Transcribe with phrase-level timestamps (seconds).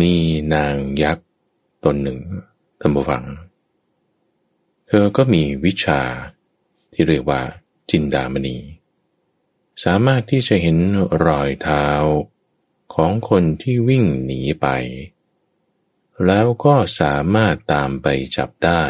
[0.00, 0.14] มี
[0.54, 1.28] นางยักษ์
[1.84, 2.18] ตนหนึ่ง
[2.80, 3.24] ท่านผู้ฟัง
[4.86, 6.02] เธอก็มีวิชา
[6.92, 7.42] ที่เรียกว่า
[7.90, 8.56] จินดามณี
[9.84, 10.78] สามารถที่จะเห็น
[11.26, 11.86] รอยเท้า
[12.94, 14.66] ของคนที่วิ่งหนีไป
[16.26, 18.06] แล้วก็สามารถตามไป
[18.36, 18.84] จับได้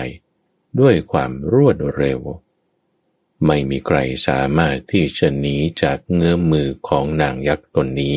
[0.80, 2.20] ด้วยความรวดเร็ว
[3.46, 3.98] ไม่มีใคร
[4.28, 8.16] สามารถที่จะหนีจากเงื้อมมือของนางยักษ์ตนนี้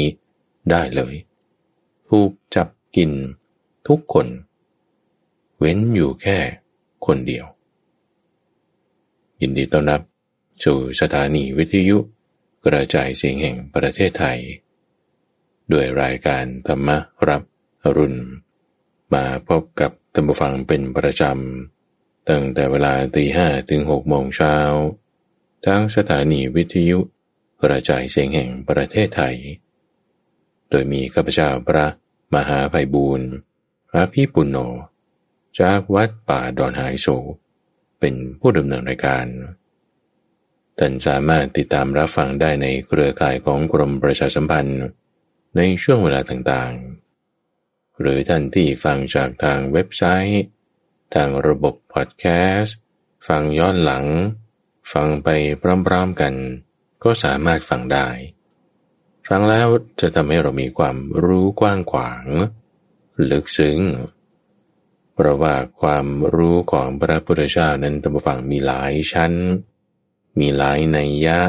[0.69, 1.15] ได้เลย
[2.09, 3.11] ถูกจับ กิน
[3.87, 4.27] ทุกคน
[5.59, 6.37] เว้นอยู่แค่
[7.05, 7.45] คนเดียว
[9.41, 10.01] ยินดีต้อนรับ
[10.63, 11.97] สู่สถานีวิทยุ
[12.65, 14.39] กระจายเสียงแห่งประเทศไทย
[15.71, 16.89] ด้วยรายการธรรม
[17.27, 17.41] รับ
[17.83, 18.21] อรุณ
[19.13, 24.55] มาพบกับท่านผู้ฟังเป็นประจำ ตั้งแต่เวลาตีห้ถึงหกโมงเช้า
[25.65, 26.99] ทั้งสถานีวิทยุ
[27.61, 29.35] กระจายเสียงแห่งประเทศไทย
[30.69, 31.85] โดยมีข้าพเจ้าพระ
[32.33, 33.29] มหาไพบูรณ์
[33.89, 34.57] พระพี่ปุณโญ
[35.59, 37.07] จากวัดป่าดอนหายโศ
[37.99, 39.25] เป็นผู้ดำเนินรายการ
[40.79, 44.81] ท่านสามารถติดตามรับฟังได้ในเครือข่ายของกรมประชาสัมพันธ์
[45.57, 50.43] ในช่วงเวลาต่างๆ หรือท่านที่ฟังจากทางเว็บไซต์
[51.15, 52.77] ทางระบบพอดแคสต์
[53.27, 54.05] ฟังย้อนหลัง
[54.93, 55.29] ฟังไป
[55.61, 56.33] พร้อมๆกัน
[57.03, 58.07] ก็สามารถฟังได้
[59.33, 59.67] ฟังแล้ว
[60.01, 62.25] จะทำให้เรามีความรู้กว้างขวาง
[63.31, 63.79] ลึกซึ้ง
[65.13, 69.33] เพราะว่าความรู้ของพระพุทธเจ้านั้นตามฟังมีหลายชั้น
[70.39, 71.39] มีหลายนัยยะ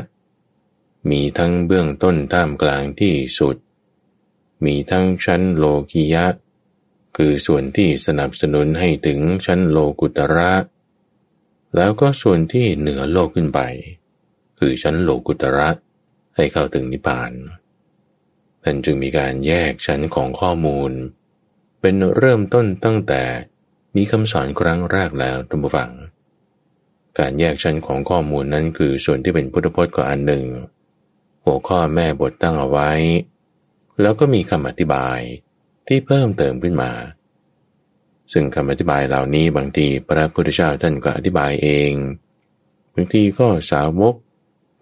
[1.10, 3.56] มีทั้งเบื้องต้นท่ามกลางที่สุด
[4.64, 6.26] มีทั้งชั้นโลกิยะ
[7.16, 10.52] คือส่วนที่สนับสนุนให้ถึงชั้นโลกุตระ
[11.76, 13.60] แล้วก็ส่วนที่เหนือโลกขึ้นไป
[14.58, 15.68] คือชั้นโลกุตระ
[16.36, 17.32] ให้เข้าถึงนิพพาน
[18.62, 20.92] ท่านจึงมีการแยกชั้นของข้อมูล
[21.80, 23.22] เป็นเริ่มต้นตั้งแต่
[23.96, 25.90] มีคำสอนครั้งแรกแล้วท่านผู้ฟัง
[27.18, 30.44] การแยกชั้นของข้อมูลนั้นคือส่วนที่เป็นพุทธพจน์ก็อันหนึ่ง
[31.44, 32.90] หัวข้อแม่บทตั้งเอาไว้
[34.00, 35.18] แล้วก็มีคำอธิบาย
[35.86, 36.92] ที่เพิ่มเติมขึ้นมา
[38.32, 41.92] ซึ่งคำอธิบายเหล่านี้บางทีพระพุทธเจ้าท่านก็อธิบายเอง
[42.94, 44.14] บางทีก็สาวก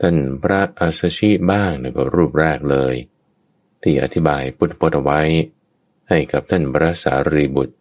[0.01, 2.95] ท่านพระอัสชิบ้างในก็รูปแรกเลย
[3.83, 5.21] ที่อธิบายพุทธพจน์เอาไว้
[6.09, 7.75] ให้กับท่านพระสารีบุตร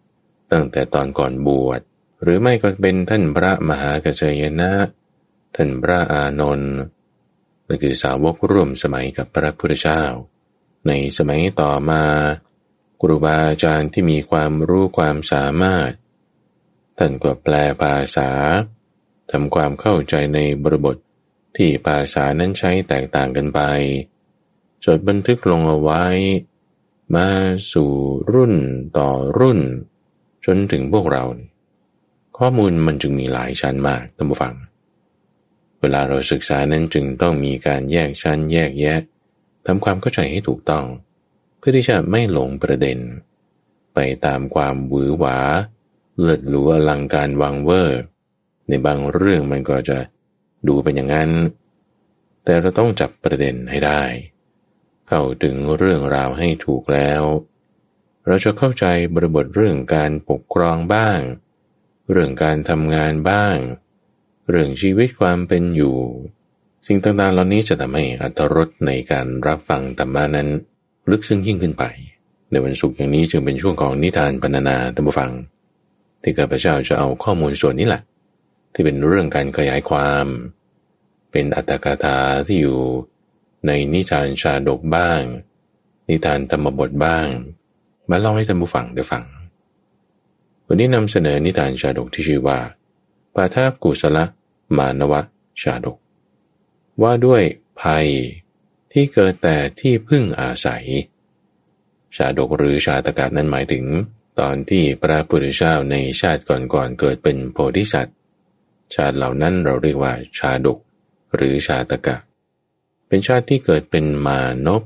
[0.51, 1.81] ตั้งแต่ตอนก่อนบวช
[2.21, 4.71] หรือไม่ก็เป็นท่านพระมหากัจจยนะ
[5.55, 6.73] ท่านพระอานนท์
[7.67, 10.03] นั่นคือสาวกร่วมสมัยกับพระพุทธเจ้า
[10.87, 12.03] ในสมัยต่อมา
[13.01, 15.91] ครูบาอาจารย์ที่มีความรู้ความสามารถ
[16.97, 18.31] ท่านก็แปลภาษา
[19.31, 20.97] ทำความเข้าใจในบริบท
[21.57, 23.59] ที่ภาษานั้นใช้แตกต่างกันไป
[24.85, 26.03] จดบันทึกลงเอาไว้
[27.15, 27.27] มา
[27.71, 27.91] สู่
[28.33, 28.53] รุ่น
[28.97, 29.09] ต่อ
[29.39, 29.59] รุ่น
[30.45, 31.23] จนถึงพวกเรา
[32.37, 34.53] ข้อมูลมันจึงมีหลายชั้นมากท่านผู้ฟัง
[35.81, 38.99] เวลาเราศึกษานั้นจึงต้องมีการแยกชั้นแยกแยะ
[39.65, 40.85] ทำความเข้าใจให้ถูกต้อง
[41.57, 42.99] เพื่อที่จะไม่หลงประเด็น
[43.93, 45.37] ไปตามความหวือหวา
[46.15, 47.99] เลือดหลัวลังการวังเวอร์
[48.67, 49.97] ในบางเรื่องมันก็จะ
[50.67, 51.31] ดูเป็นอย่างนั้น
[52.43, 54.01] แต่เราต้องจับประเด็นให้ได้
[55.09, 57.23] เข้าถึงเรื่องราวให้ถูกแล้ว
[58.27, 61.19] เราจะเข้าใจบริบทเรื่องการปกครองบ้าง
[62.11, 63.55] เรื่องการทำงานบ้าง
[64.49, 65.95] เรื่องชีวิตความเป็นอยู่
[66.87, 70.47] สิ่งต่างๆเหล่านี้จะทำให้อัตรสในการรับฟังธรรมานั้น
[71.09, 71.83] ลึกซึ้งยิ่งขึ้นไป
[72.51, 75.31] ในวันศุกร์อย่างนี้จึงเป็นช่วงของนิทานปรรนาธรรมฟัง
[76.21, 78.01] ที่ข้าพเจ้าจะเอาข้อมูลส่วนนี้แหละ
[78.73, 80.25] ที่เป็นเรื่องการขยายความ
[81.31, 82.17] เป็นอัตถกถา
[82.47, 82.79] ที่อยู่
[83.67, 85.21] ในนิทานชาดกบ้าง
[86.09, 87.27] นิทานธรรมบทบ้าง
[88.09, 89.23] มาเล่าให้ท่านผู้ฟังได้ฟัง
[90.65, 92.59] วันนี้นำเสนอนิทานชาดกที่ชื่อว่า
[93.35, 94.25] ปาทาบกุสละ
[94.77, 95.21] มานวะ
[95.61, 95.97] ชาดก
[97.01, 97.43] ว่าด้วย
[97.81, 98.07] ภัย
[98.91, 100.85] ที่เกิดแต่ที่พึ่งอาศัย
[102.15, 103.85] ชาดกหรือชาตกะนั้นหมายถึง
[104.39, 108.17] ตอนที่พระพุทธเจ้าในชาติก่อนๆเกิดเป็นโพธิสัตว์
[108.95, 110.77] ชาติเหล่านั้นเราเรียกว่าชาดก
[111.35, 112.17] หรือชาตกะ
[113.09, 114.83] เป็นชาติที่เกิดเป็นมานพ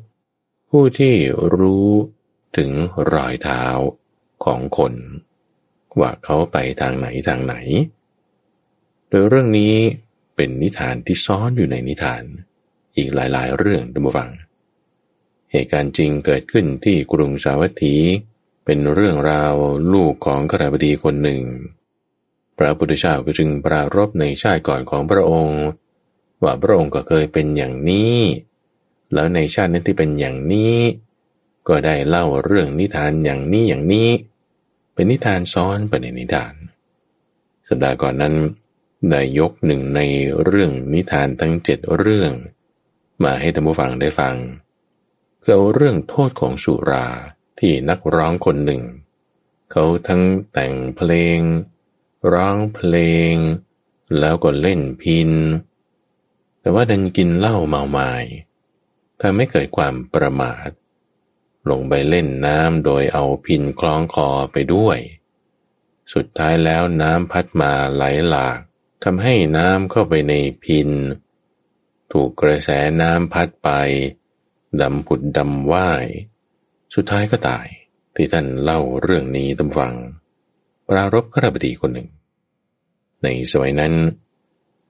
[0.70, 1.16] ผู้ที่
[1.60, 1.90] รู้
[2.58, 2.72] ถึง
[3.14, 3.64] รอยเท้า
[4.46, 4.94] ของคน
[6.00, 7.56] ว่าเขาไปทางไหนทางไหน
[9.10, 9.75] โดยเรื่องนี้
[10.36, 12.24] เป็นนิทานที่ซ้อนอยู่ในนิทาน
[12.96, 14.30] อีกหลายๆ เรื่องดูมาฟัง
[15.52, 17.96] เหตุการณ์จริงเกิดขึ้นที่กรุงสาวัตถี
[18.66, 19.54] เป็นเรื่องราว
[19.94, 21.42] ลูกของขราบดีคนหนึ่ง
[22.58, 25.62] พระพุทธเจ้าก็จึงปรารบในชาติก่อนของพระองค์
[26.44, 28.19] ว่าพระองค์ก็เคยเป็นอย่างนี้
[29.13, 30.78] แล้วในชาตินั้นที่เป็นอย่างนี้
[31.68, 34.10] ก็ได้เล่าเรื่องนิทานอย่างนี้อย่างนี้
[34.94, 36.54] เป็นนิทานซ้อนไปในนิทาน
[37.68, 38.36] สัปดาห์ก่อนนั้น
[39.10, 40.01] ได้ยกหนึ่งใน
[40.44, 42.31] เรื่องนิทานทั้งเจ็ดเรื่อง
[43.24, 44.36] มาให้ท่านผู้ฟังได้ฟัง
[45.42, 47.07] คือเอาเรื่องโทษของสุรา
[47.60, 48.81] ที่นักร้องคนหนึ่ง
[49.72, 51.39] เขาทั้งแต่งเพลง
[52.34, 52.96] ร้องเพล
[53.31, 53.34] ง
[54.19, 55.31] แล้วก็เล่นพิน
[56.63, 58.12] แต่ว่าดันกินเหล้าเมาไมา้
[59.21, 60.69] ทำให้เกิดความประมาท
[61.69, 65.00] ลงไปเล่นน้ำโดยเอาพินคล้องคอไปด้วย
[66.13, 68.60] สุดท้ายแล้วน้ำพัดมาไหลหลาก
[69.04, 70.33] ทำให้น้ำเข้าไปใน
[70.63, 70.89] พิน
[72.12, 72.69] ถูกกระแส
[73.01, 73.69] น้ำพัดไป
[74.81, 76.06] ดำผุดดำว่าย
[76.95, 77.68] สุดท้ายก็ตาย
[78.15, 79.94] ที่ท่านเล่าเรื่องนี้ตำฟัง
[80.88, 82.10] ปรารบขรบดีคนหนึ่ง
[83.24, 83.94] ในสมัยนั้น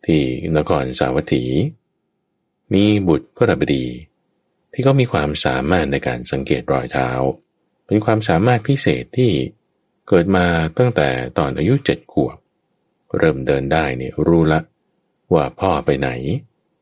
[0.06, 0.22] ที่
[0.58, 1.44] นครสาวัตถี
[2.74, 3.86] มีบุตรขรบดี
[4.74, 7.10] ที่เขามีความสามารถในการสังเกตรอยเท้า
[7.86, 9.32] เป็นความสามารถพิเศษที่
[10.08, 10.46] เกิดมา
[10.78, 12.38] ตั้งแต่ตอนอายุเจ็ดขวบ
[13.18, 14.60] เริ่มเดินได้เนี่ยรู้ละ
[15.34, 16.10] ว่าพ่อไปไหน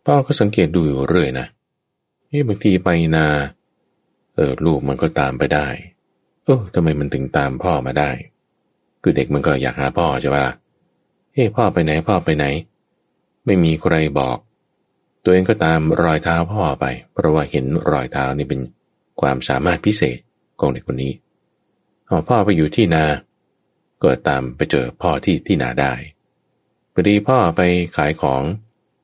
[0.05, 1.47] พ่อก็สังเกตดูอยู่เรื่อยนะ
[2.27, 3.27] เฮ้บางทีไปนา
[4.35, 5.67] เออลูกมันก็ตามไปได้
[6.43, 8.11] เออทำไมมันถึงตามพ่อมาได้
[9.01, 10.53] คือเด็กมันก็อยากหาพ่อใช่ปะล่ะ
[11.33, 12.45] เฮ้พ่อไปไหนพ่อไปไหน
[13.45, 14.37] ไม่มีใครบอก
[15.23, 18.61] ตัวเองก็ตามรอยเท้าพ่อไป เพราะว่าเห็นรอยเท้านี่เป็น
[19.21, 20.17] ความสามารถพิเศษ
[20.59, 21.13] ของเด็กคนนี้
[22.07, 23.05] พอพ่อไปอยู่ที่นา
[24.03, 25.93] ก็ตามไปเจอพ่อที่ที่นาได้
[26.93, 27.61] พอดีพ่อไป
[27.97, 28.41] ขายของ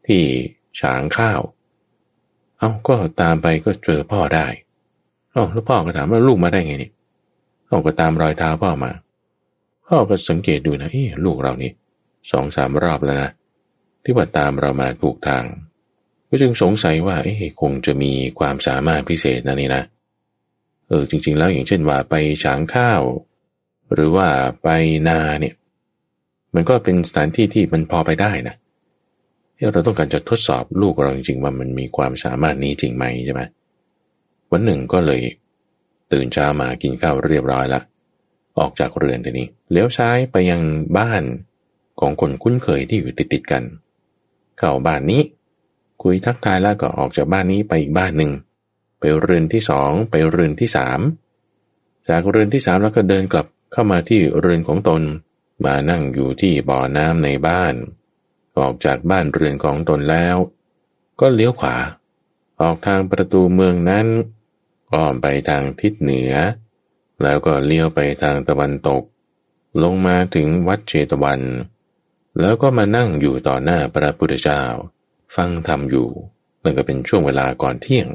[0.07, 0.24] ที่
[0.80, 1.42] ฉางข้าว
[2.60, 4.48] เอาก็ตามไปก็เจอพ่อได้
[5.31, 6.92] เอาแล้วพ่อก็ถามว่าลูกมาได้ไงนี่
[7.68, 8.92] เอาก็ตามรอยเท้าพ่อมา
[9.88, 11.72] พ่อก็สังเกตดูนะเอ้ลูกเรานี่
[12.31, 13.31] สองสามรอบแล้วนะ
[14.09, 15.44] ที่ว่าตามเรามาถูกทาง
[16.30, 19.83] ก็จึงสงสัยว่าเอ้คงจะมีความสามารถพิเศษนะนี่นะ
[20.88, 23.01] เออจริง ๆ แล้วอย่างเช่นว่าไปฉางข้าว
[23.94, 24.27] หรือว่า
[24.63, 24.68] ไป
[25.07, 25.56] นาเนี่ย
[26.56, 28.56] มันก็เป็นสถานที่ที่มันพอไปได้นะ
[29.74, 33.42] เราต้องการจะทดสอบลูกเราจริงๆว่ามันมีความสามารถนี้จริงไหมใช่ไหม
[34.51, 35.21] วันหนึ่งก็เลย
[36.13, 37.81] ตื่นเช้ามากินข้าวเรียบร้อยละ
[38.60, 40.62] ออกจากเรือนทีนี้เลี้ยวซ้ายไปยัง
[40.98, 41.24] บ้าน
[42.00, 43.63] ของคนคุ้นเคยที่อยู่ติดติดกัน
[44.57, 45.21] เข้าบ้านนี้
[46.04, 48.31] คุยทักทายแล้วก็ออกจากบ้านนี้ไปอีกบ้านหนึ่ง
[49.00, 51.00] ไปเรือนที่สองไปเรือนที่สาม
[52.09, 55.01] จากเรือนที่สามแล้วก็เดินกลับเข้ามาที่เรือนของตน
[55.65, 57.74] มานั่งอยู่ที่บ่อน้ำในบ้าน
[58.59, 60.38] ออกจากบ้านเรือนของตนแล้ว
[61.19, 61.77] ก็เลี้ยวขวา
[62.62, 64.07] ออกทางประตูเมืองนั้น
[64.94, 66.31] อ้อมไปทางทิศเหนือ
[67.24, 69.03] แล้วก็เลี้ยวไปทางตะวันตก
[69.83, 71.42] ลงมาถึงวัดเชตวัน
[72.39, 74.62] แล้วก็มานั่งอยู่ต่อหน้าพระพุทธเจ้า
[75.36, 76.10] ฟังธรรมอยู่
[76.63, 78.07] นั่นก็เป็นช่วงเวลาก่อนเที่ยง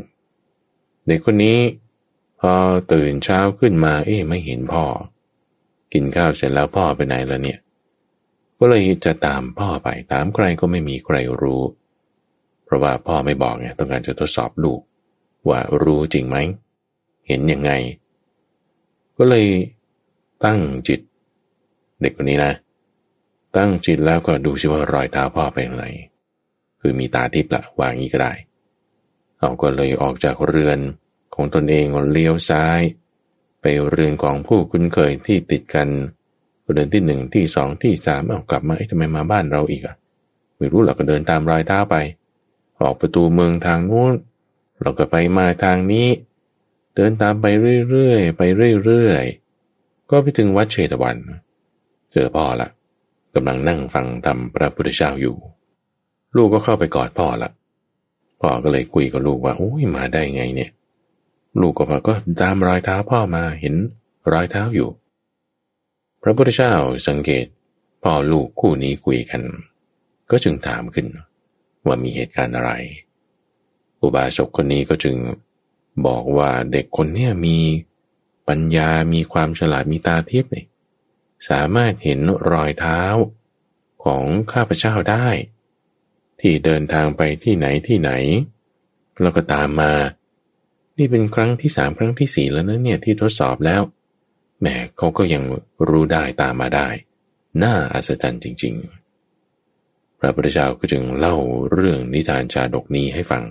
[1.07, 1.59] เด็กคนนี้
[2.41, 2.53] พอ
[2.93, 4.85] ตื่นเช้าขึ้นมาเอ๊ะไม่เห็นพ่อ
[5.93, 7.59] กินข้าวเสร็จแล้วพ่อไปไหนแล้วเนี่ย
[8.59, 11.63] ก็เลยจะตามพ่อไปตามใครก็ไม่มีใครรู้
[12.65, 14.81] เพราะว่าพ่อไม่บอกไงต้องการจะทดสอบลูก
[15.49, 16.37] ว่ารู้จริงไหม
[17.29, 17.73] เห็นยังไง
[19.17, 19.47] ก็เลย
[20.45, 20.59] ตั้ง
[20.89, 21.01] จิต
[22.01, 22.53] เด็กคนนี้นะ
[23.57, 25.85] ตั้งจิตแล้วก็ดูซิว่ารอยเท้าพ่อไปไหน
[26.81, 28.33] คือมีตาทิพย์ละวางงี้ก็ได้
[29.39, 30.79] เอาก็เลยออกจากเรือน
[31.35, 32.81] ของตนเองเลี้ยวซ้าย
[33.61, 35.89] ไปเรือนของผู้คุ้นเคยที่ติดกัน
[36.75, 39.97] เดินที่หนึ่งที่สองที่สามเอากลับมาไอ้ทำไมมาบ้านเราอีกอะ
[40.57, 41.97] ไม่รู้เราก็เดินตามรอยเท้าไป
[42.83, 44.15] ออกประตูเมืองทางนู้น
[44.81, 46.09] เราก็ไปมาทางนี้
[46.95, 47.47] เดินตามไป
[47.91, 48.43] เรื่อยๆไป
[48.85, 51.17] เรื่อยๆก็ไปถึงวัดเชตวัน
[52.13, 52.69] เจอพ่อละ
[53.35, 55.37] กำลังนั่งฟังธรรมพระพุทธเจ้าอยู่
[56.37, 57.51] ลูกก็เข้าไปกอดพ่อละ
[58.41, 60.71] พ่อก็เลยคุยกับลูกว่าโอ้ยมาได้ไงเนี่ย
[61.61, 63.75] ลูกก็พอก็ตามรอยเท้าพ่อมาเห็น
[64.33, 64.89] รอยเท้าอยู่
[66.23, 66.73] พระพุทธเจ้า
[67.09, 67.47] สังเกต
[68.03, 69.43] พ่อลูกคู่นี้คุยกัน
[70.31, 71.07] ก็จึงถามขึ้น
[71.87, 72.73] ว่ามีเหตุการณ์อะไร
[74.01, 75.17] อุบาสกคนนี้ก็จึง
[76.07, 77.59] บอกว่าเด็กคนนี้มี
[78.49, 80.51] ปัญญามีความฉลาดมีตาเทิพย์
[81.49, 82.21] สามารถเห็น
[82.51, 83.03] รอยเท้า
[84.05, 85.29] ของข้าพเจ้าได้
[86.41, 88.11] ที่เดินทางไปที่ไหนที่ไหน
[89.23, 89.93] แล้วก็ตามมา
[90.99, 93.83] นี่เป็นครั้งที่สามครั้งที่สี่แล้วนะเนี่ยที่ทดสอบแล้ว
[94.61, 95.43] แหมเขาก็ยัง
[95.89, 96.89] รู้ได้ตามมาได้
[97.63, 98.75] น่าอัศจรรย์จริง
[99.49, 101.37] ๆ พระพุทธเจ้าก็จึงเล่า
[101.71, 103.45] เรื่องนิทานชาดกนี้ให้ฟัง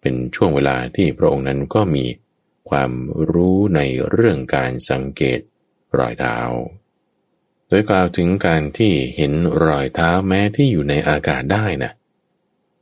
[0.00, 2.04] เป็นช่วงเวลาที่พระองค์นั้นก็มี
[2.70, 2.92] ความ
[3.30, 3.80] รู้ใน
[4.10, 5.40] เรื่องการสังเกต
[5.98, 6.38] รอยเท้า
[7.68, 9.32] โดยกล่าวถึงการที่เห็น
[9.64, 11.92] รอยเท้าแม้ที่อยู่ในอากาศได้นะ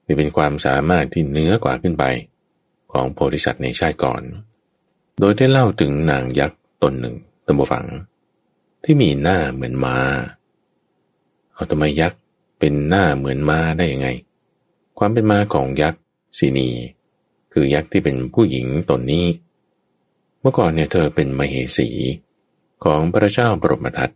[0.06, 2.04] นี่เป็นความสามารถที่เหนือกว่าขึ้นไป
[2.92, 4.23] ของโพธิสัตว์ในชาติก่อน
[5.20, 7.87] โดยได้เล่าถึงนางยักษ์ตนหนึ่งตัมบฟัง
[8.84, 9.96] ที่มีหน้าเหมือนมา้า
[11.52, 12.20] เอาทำไมยักษ์
[12.58, 14.08] เป็นหน้าเหมือนม้าได้ยังไง
[14.99, 16.00] ความเป็นมาของยักษ์
[16.38, 16.68] สีนี
[17.52, 19.26] คือยักษ์ที่เป็นผู้หญิงตนนี้
[20.40, 21.88] เมื่อก่อนเนี่ยเธอเป็นมเหสี
[22.85, 24.11] ของพระเจ้าบรมทัต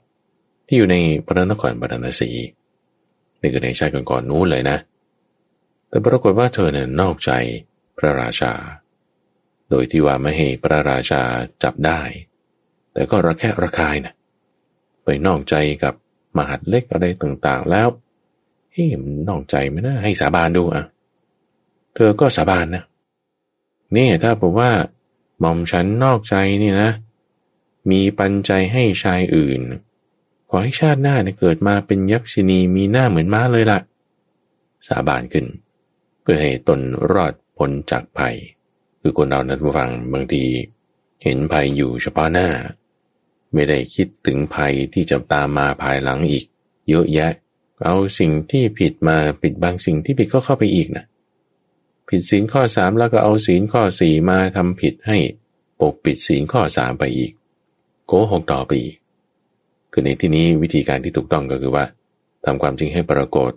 [0.66, 0.96] ที่อยู่ใน
[1.26, 2.30] พระนครบรณสี
[3.40, 4.76] นี่คือในชาติก่อนๆนู้นเลยนะ
[5.88, 7.32] แต่ปรากฏว่าเธอเนี่ยนอกใจ
[7.98, 8.52] พระราชา
[9.70, 11.22] โดยที่ว่าไม่ให้พระราชา
[11.62, 12.00] จับได้
[12.92, 14.14] แต่ก็ระแคะระคายนะ
[15.04, 15.94] ไปนอกใจกับ
[16.36, 17.88] มหัดเล็กอะไรต่างๆแล้ว
[18.72, 20.84] เฮ้ยมันนอกใจไม่นะให้สาบานดูอะ
[21.94, 22.84] เธอก็สาบานนะ
[23.96, 24.70] นี่ถ้าบอกว่า
[25.40, 26.90] หม่อมฉันนอกใจนี่นะ
[27.90, 29.60] มีปันใจให้ชายอื่น
[30.50, 33.80] ขอให้ชาติหน้าเนี่ยเกิดมาเป็นยักษินีมีหน้าเหมือนม้าเลยละ่ะ
[34.88, 35.46] สาบานขึ้น
[36.22, 36.80] เพื่อให้ตน
[37.12, 38.36] รอดพ้นจากภัย
[39.00, 40.42] คือคนเรานั้นฟังบางที
[41.22, 42.48] เห็นภัยอยู่เฉพาะหน้า
[43.52, 46.44] ไม่ได้คิดถึงภัยที่จะตามมาภายหลังอีก
[46.88, 47.32] เยอะแยะ
[47.84, 51.04] เอาสิ่งที่ผิดมาปิดบางสิ่งที่ผิดก็เข้าไปอีกนะ
[52.08, 55.18] ผิดศีลข้อสามแล้วก็เอาศีลข้อสี่มาทำผิดให้
[55.80, 57.32] ปกปิดศีลข้อสามไปอีก
[58.08, 58.96] โกหกต่อไปอีก
[59.92, 61.84] คือในที่นี้วิธีการที่ถูกต้องก็คือว่า
[62.44, 63.52] ทำความจริงให้ปรากฏ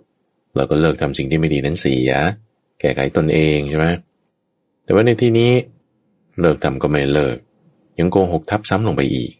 [0.56, 2.10] แล้วก็เลิกทำสิ่งที่ไม่ดีนั้นเสีย
[2.80, 3.86] แก้ไขตนเองใช่ไหม
[4.84, 5.52] แต่ว่าในที่นี้
[6.40, 7.36] เลิกทำก็ไม่เลิก
[7.98, 9.32] ยังโกหกทับซ้ำลงไปอีก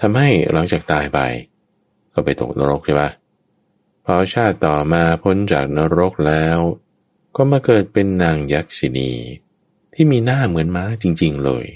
[0.00, 1.18] ทำให้หลังจากตายไป
[2.12, 3.10] ก็ไปตกนรกใช่ปะ
[4.04, 6.58] พอชาติต่อมาพ้นจากนรกแล้ว
[7.36, 9.10] ก็มาเกิดเป็นนางยักษินี
[9.94, 11.66] ที่มีหน้าเหมือนม้าจริง ๆ เลย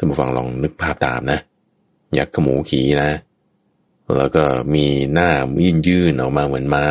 [0.00, 1.38] ท่านผู้ฟังลองนึกภาพตามนะ
[2.18, 3.10] ยักษ์ขมูขี่นะ
[4.16, 5.30] แล้วก็มีหน้า
[5.64, 6.84] ยื่นยื่นออกมาเหมือนม้า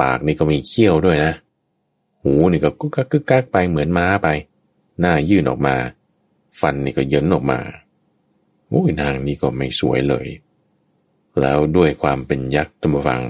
[0.00, 1.32] ปากนี่ก็มีเขี้ยวด้วยนะ
[2.22, 4.28] หูนี่ก็กุ๊กกักกึกกักไปเหมือนม้าไป
[5.00, 5.74] หน้ายื่นออกมา
[6.60, 7.58] ฟันนี่ก็เยินออกมา
[8.68, 10.26] โอ้ยนางนี่ก็ไม่สวยเลย
[11.40, 13.22] แล้วด้วยความเป็นยักษ์ตัมฟัง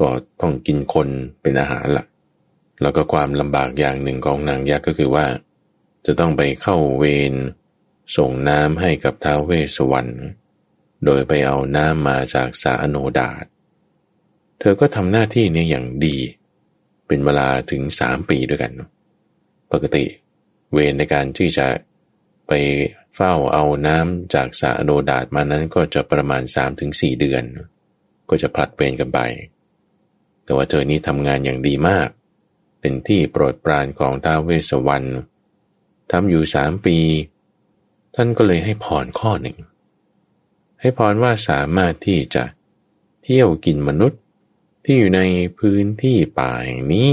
[0.00, 0.08] ก็
[0.40, 1.08] ต้องกินคน
[1.42, 2.06] เป็นอาหารละ่ะ
[2.82, 5.26] แล้วก็ความลำบากอย่างหนึ่งของนางยักษ์ก็คือว่า
[6.06, 7.34] จะต้องไปเข้าเวร
[8.16, 10.22] ส่งน้ำให้กับท้าวเวสวรรค์
[11.04, 13.44] โดยไปเอาน้ำมาจากสาโนดาต
[14.60, 16.16] เธอก็ทำหน้าที่นี้อย่างดี
[17.06, 18.72] เป็นเวลาถึงสามปีด้วยกัน
[19.72, 20.04] ปกติ
[20.72, 21.66] เวรในการที่จะ
[22.48, 22.52] ไป
[23.14, 26.42] เฝ้าเอาน้ำจากสาโดดาดมานั้นก็จะประมาณ
[26.80, 27.44] 3-4 เดือน
[28.28, 29.20] ก็จะผลัดเปลี่ยนกันไป
[30.44, 32.08] แต่ว่าเธอนี้ทำงานอย่างดีมาก
[32.80, 35.08] เป็นที่โปรดปรานของท้าวเวสสวรรณ
[36.10, 36.98] ทำอยู่สามปี
[38.18, 39.58] ท่านก็เลยให้พรข้อหนึ่ง
[40.80, 42.44] ให้พรว่าสามารถที่จะ
[43.22, 44.20] เที่ยวกินมนุษย์
[44.84, 45.20] ที่อยู่ใน
[45.58, 47.08] พื้นที่ป่าแห่งนี้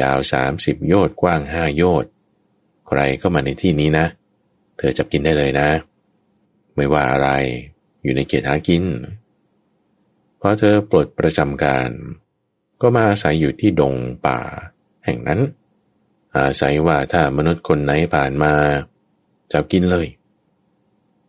[0.00, 2.10] ยาวสามสิบโยชน์กว้างห้าโยชน์
[2.86, 4.06] ใครก็มาในที่นี้นะ
[4.76, 5.68] เธอจับกินได้เลยนะ
[6.74, 7.28] ไม่ว่าอะไร
[8.02, 8.84] อยู่ในเขตหากิน
[10.40, 11.90] พอเธอปลดประจำการ
[12.80, 13.94] ก็มาอาศัยอยู่ที่ดง
[14.26, 14.38] ป่า
[15.04, 15.40] แห่งนั้น
[16.36, 18.54] อาศัยว่าถ้ามนุษย์คนไหนผ่านมา
[19.52, 20.06] จับกินเลย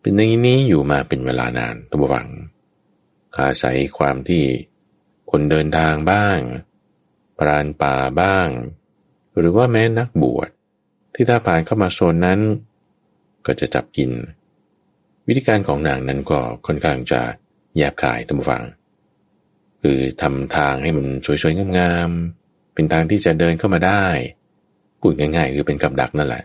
[0.02, 2.28] เป็นอย่างนี้อยู่มาเป็นเวลานานตัวหวัง
[3.38, 4.44] อาศัยความที่
[5.32, 6.40] คนเดินทางบ้าง
[7.40, 8.48] ปราณป่าบ้าง
[9.38, 10.50] หรือว่าแม้นักบวช
[11.16, 12.40] ที่ถ้าผ่านเข้ามาโซนนั้น
[13.46, 14.12] ก็จะจับกิน
[15.28, 17.22] วิธีการของนางนั้นก็ค่อนข้างจะ
[17.76, 18.64] แยบขายท่านผู้ฟัง
[19.82, 24.06] คือทำทางให้มันสวยๆงามๆเป็นทางที่จะเดินเข้ามาได้
[25.00, 26.44] พูดง่ายๆคือเป็นกับดักนั่นแหละ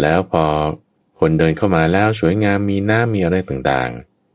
[0.00, 0.44] แล้วพอ
[1.18, 3.90] คนเดินเข้ามาแล้วสวยงามมีหน้ำมีอะไรต่าง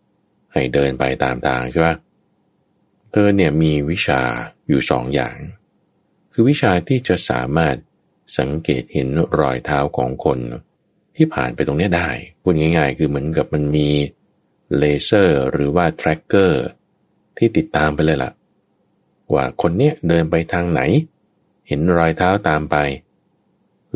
[0.05, 1.95] ๆ ให้เดินไปตามทางใช่ปะ
[3.11, 4.21] เธอเนี่ยมีวิชา
[4.67, 5.35] อยู่สองอย่าง
[6.31, 7.75] คือวิชาที่จะสามารถ
[8.37, 9.07] สังเกตเห็น
[9.39, 10.39] รอยเท้าของคน
[11.15, 12.09] ที่ผ่านไปตรงนี้ได้
[12.41, 13.89] พูดง่าย ๆ คือเหมือนกับมันมี
[14.77, 16.63] เลเซอร์หรือว่าแทร็กเกอร์
[17.37, 18.31] ที่ติดตามไปเลยละ่ะ
[19.33, 20.81] ว่าคนเนี้ยเดินไปทางไหน
[21.67, 22.75] เห็นรอยเท้าตามไป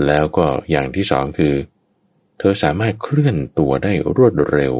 [0.05, 1.53] แล้วก็อย่างที่สองคือ
[2.39, 4.75] เธอสามารถเคลื่อนตัวได้รวดเร็ว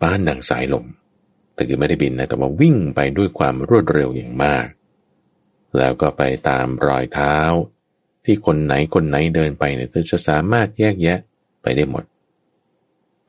[0.00, 0.86] ป้านดังสายลม
[1.54, 4.66] แต่คือไม่ได้บินนะแต่ว่าวิ่งไปด้วยความรวดเร็วอย่างมาก
[5.78, 7.36] แล้วก็ไปตามรอยเท้า
[8.24, 11.18] ที่คนไหนคนไหนเดินไปเนี่ยเธอจะสามารถแยกแยะ
[11.62, 12.04] ไปได้หมด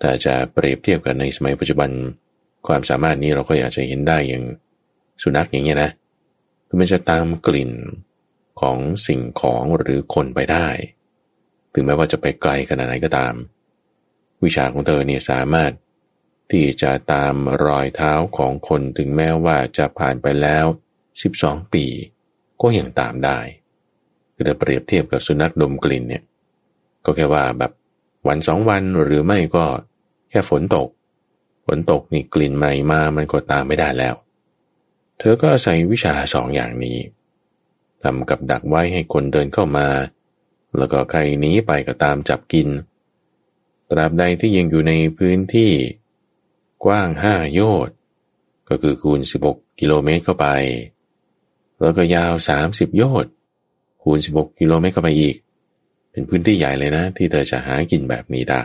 [0.02, 1.90] ถ้าจะเปรียบเทียบกันในสมัยปัจจุบัน
[2.68, 4.44] ความสามารถนี้เราก็อยากจะเห็นได้อย่าง
[5.22, 5.92] สุนัขอย่างเงี้ยนะ
[6.68, 7.72] คือมันจะตามกลิ่น
[8.62, 10.68] ของสิ่งของหรือคนไปได้
[11.74, 13.34] ถึงแม้ว่าจะไปไกลขนาดไหนก็ตาม
[14.44, 15.72] วิชาของเธอเนี่ยสามารถ
[16.52, 17.34] ที่จะตาม
[17.66, 20.66] รอยเท้าของคนถึงแม้ว่าจะผ่านไปแล้ว
[21.20, 21.86] 12 ปี
[22.62, 23.40] ก็ยังตามได้
[24.34, 26.24] คือถ้าเปรียบเทียบกับสุนัขดมกลิ่นเนี่ย
[27.06, 27.72] ก็แค่ว่าแบบ
[28.28, 29.66] วันสองวันหรือไม่ก็
[30.30, 30.90] แค่ฝนตก
[31.66, 34.16] ฝนตกนี่กลิ่นใหม่มามันก็ตามไม่ได้แล้ว
[35.20, 36.98] เธอก็อาศัยวิชาสองอย่างนี้
[38.04, 39.88] ทำกับดักไว้ให้คนเดินเข้ามา
[40.78, 42.68] แล้วก็ใครหนีไปก็ตามจับกิน
[43.90, 45.72] ตราบใดที่ยังอยู่ในพื้นที่
[46.86, 47.96] กว้างห้าโยชน์
[48.70, 49.20] ก็คือคูณ
[49.50, 50.48] 16 กิโลเมตรเข้าไป
[51.82, 52.34] แล้วก็ยาว
[52.66, 53.32] 30 โยชน์
[54.04, 55.36] คูณ 16 กิโลเมตรเข้าไปอีก
[56.12, 58.64] เป็นพื้นที่ใหญ่เลยนะ ที่เธอจะหากินแบบนี้ได้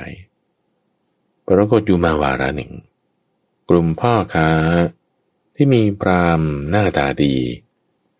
[1.47, 2.73] ปรากฏอยู่มาวาระหนึ่ง
[3.69, 4.51] กลุ่มพ่อค้า
[5.57, 6.41] ที่มีปราม
[6.71, 7.35] หน้าตาดี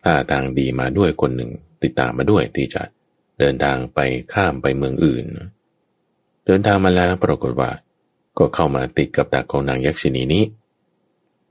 [0.03, 1.51] ท่าทางดีมาด้วยคนหนึ่ง
[1.83, 2.81] ติดตามมาด้วยที่จะ
[3.39, 3.99] เดินทางไป
[4.33, 5.25] ข้ามไปเมืองอื่น
[6.45, 7.71] เดินทางมาแล้วปรากฏว่า
[8.37, 10.43] ก็เข้ามาติดกับดักของนางยักษินีนี้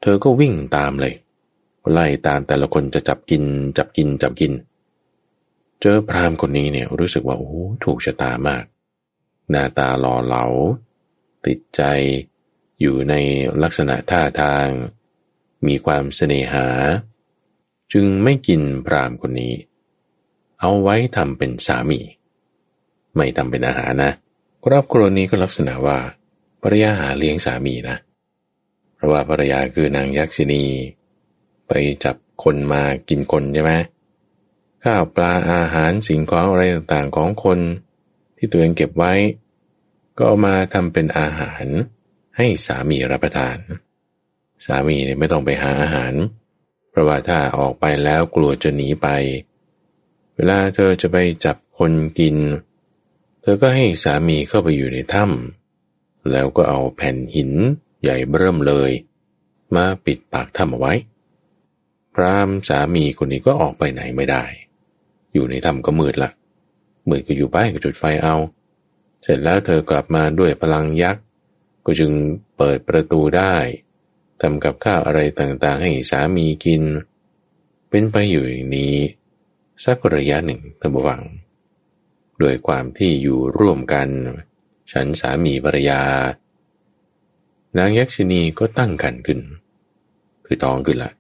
[0.01, 1.15] เธอก็วิ่งตามเลย
[1.93, 3.45] ไล่ตามแต่ละคนจะจับกิน
[3.77, 4.53] จับกินจับกิน
[5.81, 7.53] เจอพรามคนนี้เนี่ยรู้สึกว่าโอ้
[7.85, 8.65] ถูกชะตามาก
[9.51, 10.45] หน้าตาหล่อเหลา
[11.47, 11.83] ติดใจ
[12.81, 13.15] อยู่ใน
[13.63, 14.67] ลักษณะท่าทาง
[15.67, 16.67] มีความเสน่หา
[17.93, 19.55] จึงไม่กินพรามคนนี้
[20.63, 22.01] เอาไว้ทำเป็นสามี
[23.15, 24.13] ไม่ทำเป็นอาหารนะ
[24.65, 25.99] ครอบครัวนี้ก็ลักษณะว่า
[26.63, 27.97] ภรรยาหาเลี้ยงสามีนะ
[28.95, 30.65] เพราะว่าภรรยาคือนางยักษินี
[31.69, 31.73] ไป
[32.05, 33.73] จับคนมากินคนใช่ไหม
[34.85, 37.59] ข้าวปลาอาหารสิ่งของอะไรต่างๆของคน
[38.37, 39.13] ที่ตัวเองเก็บไว้
[40.17, 41.65] ก็เอามาทำเป็นอาหาร
[42.37, 43.57] ให้สามีรับประทาน
[44.65, 46.13] สามีเนี่ยไม่ต้องไปหาอาหาร
[46.91, 49.09] เพราะว่าถ้าออกไปแล้วกลัวจะหนีไป
[50.37, 52.37] เวลาเธอจะไปจับคนกิน
[53.43, 57.51] เธอก็ให้สามีเข้าไปอยู่ในถ้ำแล้วก็เอาแผ่นหิน
[58.03, 58.91] ใหญ่เริ่มเลย
[59.75, 60.93] มาปิดปากถ้ำเอาไว้
[62.15, 64.45] พรามสามีคนนี้ก็ออกไปไหนไม่ได้
[65.33, 66.31] อยู่ในถ้ำก็มืดละ
[67.09, 68.37] มืดก็อยู่ไปก็จุดไฟเอา
[69.23, 71.25] เสร็จแล้วเธอกลับมาด้วยพลังยักษ์
[71.85, 72.13] ก็จึง
[72.57, 73.55] เปิดประตูได้
[74.41, 76.83] ทำกับข้าวอะไรต่างๆ ให้สามีกิน
[77.89, 78.97] เป็นไปอยู่อย่างนี้
[79.85, 81.23] สักระยะหนึ่งท่านผู้ฟัง
[82.39, 84.09] โดยความที่อยู่ร่วมกัน
[84.93, 86.01] ฉันสามีภรรยา
[87.79, 89.41] นางยักษินีก็ตั้งกันขึ้น
[90.47, 91.13] คือท้องขึ้นละ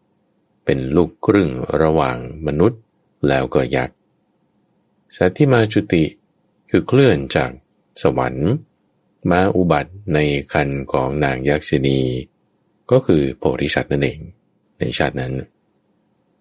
[0.64, 1.50] เป็นลูกครึ่ง
[1.82, 2.80] ระหว่างมนุษย์
[3.28, 3.96] แล้วก็ยักษ์
[5.16, 6.04] สัตที่มาจุติ
[6.70, 7.50] คือเคลื่อนจาก
[8.02, 8.50] สวรรค์
[9.30, 10.18] มาอุบัติใน
[10.52, 12.00] คันของนางยักษินี
[12.90, 14.18] ก็คือโพธิสัตว์นั่นเอง
[14.78, 15.32] ในชาตินั้น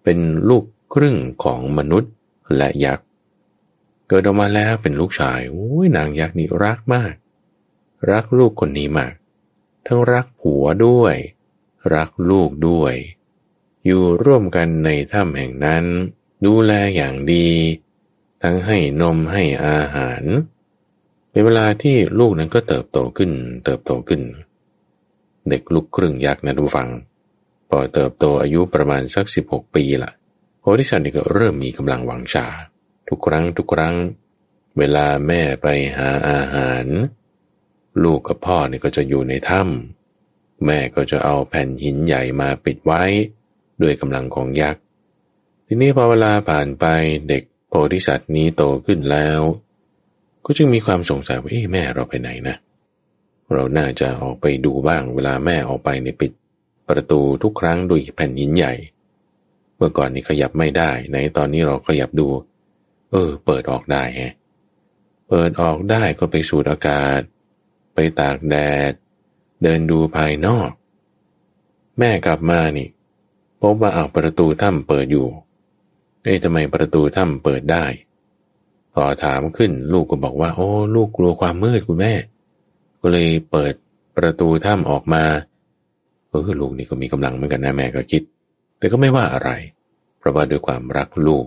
[0.04, 0.20] เป็น
[0.50, 0.64] ลูก
[0.94, 2.12] ครึ่งของมนุษย์
[2.56, 3.06] และยักษ์
[4.08, 7.14] เกิดออกมาแล้วเป็นลูกชายโอ้ยนางยักษ์นี่รักมาก
[8.12, 9.14] รักลูกคนนี้มาก
[9.86, 11.16] ทั้งรักผัวด้วย
[11.96, 12.94] รักลูกด้วย
[13.86, 15.86] อยู่ร่วมกันในถ้ำแห่งนั้น
[16.46, 17.48] ดูแลอย่างดี
[18.42, 20.24] ทั้งให้นมให้อาหาร
[21.30, 23.32] เป็นเวลาที่ลูกนั้นก็เติบโตขึ้น
[23.66, 24.22] เติบโตขึ้น
[25.50, 26.90] เด็กลุกครึ่งยักษ์นะทุกฝัง
[27.70, 30.12] พอเติบโตอายุประมาณสัก 16 ปีละ
[30.62, 32.48] โพธิสัตว์นี่ก็เริ่มมีกำลังวังชา
[33.10, 33.96] ทุกครั้งทุกครั้ง
[34.78, 36.86] เวลาแม่ไปหาอาหาร
[38.04, 43.04] ลูกกับพ่อเนี่ยก็จะอยู่ในถ้ำแม่ก็จะเอาแผ่นหินใหญ่มาปิดไว้
[43.82, 44.82] ด้วยกำลังของยักษ์
[45.68, 46.86] ทีนี้พอเวลาผ่านไป
[47.30, 49.42] เด็กโพธิสัตว์นี้โตขึ้นแล้ว
[50.46, 52.56] ก็จึงมีความสงสัยว่าเอ๊ะแม่เราไปไหนนะ
[53.54, 56.32] เราน่าจะออกไปดูบ้างเวลาแม่ออกไปในปิด
[56.90, 58.74] ประตูทุกครั้งด้วยแผ่นหินใหญ่
[59.82, 62.28] มื่อก่อนนี้ขยับไม่ได้ ในตอนนี้เราขยับดู
[63.12, 64.34] เออ เปิดออกได้ฮะ
[65.30, 67.22] เปิดออกได้ก็ไปสูดอากาศ
[67.94, 68.56] ไปตากแด
[68.92, 68.94] ด
[69.64, 70.72] เดินดูภายนอก
[72.00, 72.88] แม่กลับมานี่
[73.62, 75.28] พบว่าเอาประตูถ้ำเปิดอยู่
[76.24, 77.86] เอ๊ะทำไมประตูถ้ำเปิดได้
[78.94, 82.14] พอถามขึ้นลูกก็บอกว่า โอ้ ลูกกลัวความมืดคุณแม่
[83.02, 83.74] ก็เลยเปิด
[84.18, 85.24] ประตูถ้ำออกมา
[86.30, 88.24] เออลูกนี่ก็มีกำลังเหมือนกันนะแม่ก็คิด
[88.82, 89.52] แต่ก็ไม่ว่าอะไร
[90.18, 91.46] เพราะว่าด้วยความรักลูก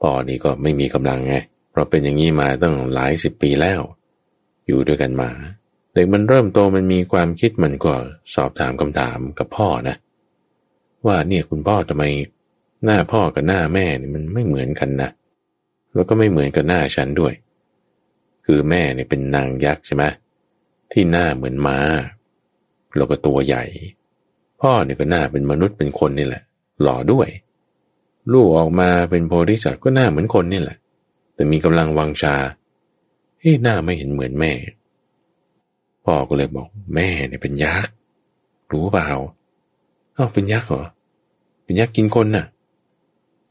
[0.00, 1.34] พ่อนี่ก็ไม่มีกำลังไง
[1.70, 3.80] เพราะเป็นอย่างนี้มาตั้งหลายสิบปีแล้ว
[4.66, 5.30] อยู่ด้วยกันมา
[5.92, 7.94] เด็กมันเริ่มโตมันมีความคิดมันก็
[8.34, 9.96] สอบถามคำถามกับพ่อนะ
[11.06, 12.04] ว่าเนี่ยคุณพ่อทำไม
[12.84, 15.10] หน้าพ่อกับหน้าแม่นี่มันไม่เหมือนกันนะ
[15.94, 17.34] แล้วก็ไม่เหมือนกับหน้าฉันด้วย
[18.46, 20.04] คือแม่เนี่ยเป็นนางยักษ์ใช่ไหม
[20.92, 21.78] ที่หน้าเหมือนมา้า
[22.96, 23.64] แล้วก็ตัวใหญ่
[24.60, 26.42] พ่อเนี่ยก็หน้าเป็นมนุษย์เป็นคนนี่แหละ
[26.82, 27.28] หล่อด้วย
[28.32, 30.76] ลูกออกมาเป็นโพธิสัตว์ก็หน้าเหมือนคนนี่แหละ
[31.34, 32.36] แต่มีกำลังวังชา
[33.40, 34.52] เฮ้หน้าไม่เห็นเหมือนแม่
[36.04, 37.92] พ่อก็เลยบอกแม่เนี่ยเป็นยักษ์
[38.72, 39.08] รู้เปล่า
[40.16, 40.84] อ้าวเป็นยักษ์เหรอ
[41.64, 42.46] เป็นยักษ์กินคนน่ะ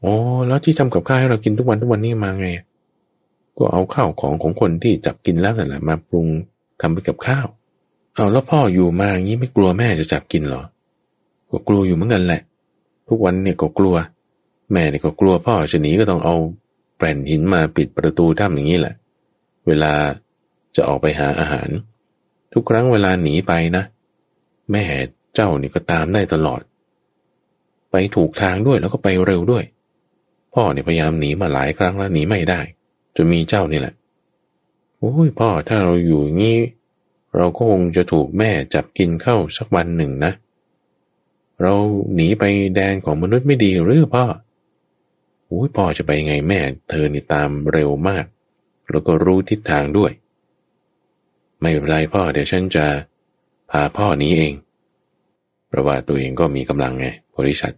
[0.04, 0.12] อ๋อ
[0.46, 2.48] แล้วที่ทำกับข้าวให้เรากินทุกวันทุกวันนี้มาไง
[3.58, 6.26] ก็เอาข้าวของของคนที่จับกินแล้วนั่นแหละมาปรุง
[6.80, 7.46] ทำเป็นกับข้าว
[8.14, 10.62] เอาแล้วพ่ออยู่มาอย่างนี้ไม่กลัวแม่จะจับกินเหรอ
[11.50, 12.40] ก็กลัวอยู่เหมือนกันแหละ
[13.08, 13.96] ทุกวันเนี่ยก็กลัว
[14.72, 16.34] แม่เนี่ยก็กลัวพ่อจะหนีก็ต้องเอา
[16.96, 18.94] แผ่นหินมาปิดประตูถ้ำอย่างนี้แหละ
[19.68, 19.92] เวลา
[20.76, 21.68] จะออกไปหาอาหาร
[22.52, 23.84] ทุกครั้งเวลาหนีไปนะ
[24.72, 24.84] แม่
[25.34, 26.60] เจ้านี่ก็ตามได้ตลอด
[27.90, 29.64] ไปถูกทางด้วยแล้วก็ไปเร็วด้วย
[30.54, 32.60] พ่อเนี่ยพยายามหนีมาหลายครั้งแล้วหนีไม่ได้
[33.16, 33.94] จนมีเจ้านี่แหละ
[34.98, 36.58] โอ้ยพ่อถ้าเราอยู่งี้
[37.36, 41.74] เราก็คงจะถูกแม่จับกินเข้าสักวันหนึ่งนะเเรา
[42.14, 42.44] หนีไป
[42.74, 44.24] แดนของมนุษย์ไม่ดีหรือพ่อ
[45.46, 48.24] โอ้ยพ่อจะไปไงแม่ เธอนี่ตามเร็วมาก
[48.90, 50.12] แล้วก็รู้ทิศทางด้วย
[51.60, 52.86] ไม่เป็นไรพ่อเดี๋ยวฉันจะ
[53.70, 54.54] พาพ่อนี้เอง
[55.68, 57.72] เพราะว่าตัวเองก็มีกำลังไงบริษัท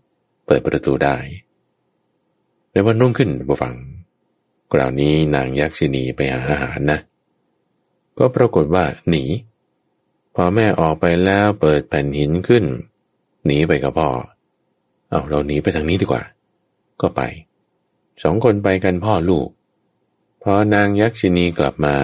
[0.47, 1.17] เปิดประตูได้
[2.73, 3.75] ในวันรุ่งขึ้นบฟัง
[4.73, 6.99] คราวนี้นางยักษินีไปหาอาหารนะ
[8.19, 9.25] ก็ปรากฏว่าหนี
[10.35, 12.65] พอแม่ออกไปแล้วเปิดแผ่นหินขึ้น
[13.47, 14.09] หนีไปกับพ่อ
[15.09, 16.23] เอาเราหนีไปทางนี้ดีกว่า
[17.01, 17.23] ก็ไป
[18.23, 19.49] สองคนไปกันพ่อลูก
[20.43, 21.97] พอนางยักษินีกลับมา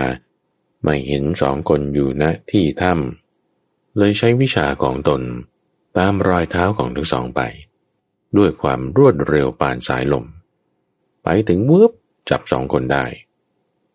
[0.85, 5.23] ไม่เห็นสองคนอยู่ณที่ถ้ำเลยใช้วิชาของตน
[5.99, 7.41] ตามรอยเท้าของทั้งสองไป
[8.39, 10.25] ด้วยความรวดเร็วปานสายลม
[11.23, 11.91] ไปถึงวืบ
[12.31, 13.05] จับสองคนได้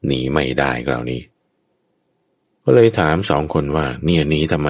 [0.06, 1.21] หนีไม่ได้คราวนี้
[2.63, 4.69] ก็เลยถามสองคนว่าเนี่ยหนีทำไม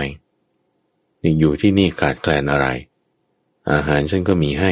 [1.22, 2.68] นี่อยู่ที่นี่ขาดแคลนอะไร
[3.72, 4.72] อาหารฉันก็มีให้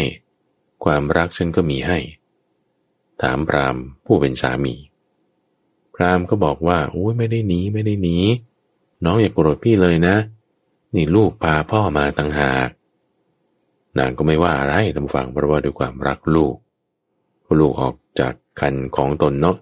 [0.83, 1.99] ความรักฉันก็มีให้
[3.21, 4.75] ถามพรามผู้เป็นสามี
[5.95, 8.17] พรามก็บอกว่าโอ้ยไม่ได้หนีไม่ได้หนี
[9.03, 10.15] น้องอย่ากโกรธพี่เลยนะ
[10.95, 12.69] นี่ลูกพาพ่อมาต่างหาก
[13.97, 16.55] นางก็ไม่ว่าอะไรทำฟังเพราะว่าด้วยความรักลูก
[17.59, 19.57] ลูกออกจากคันของตนเนาะ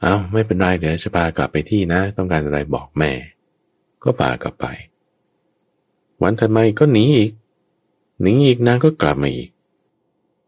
[0.00, 3.12] เอาไม่เป็นไรเดี๋ยวจะพากลับไปที่นะ ต้องการอะไรบอกแม่
[4.02, 4.66] ก็พากลับไป
[6.22, 7.32] วันถัดมาก็หนีอีก
[8.22, 9.50] หนีอีกนางก็กลับมาอีก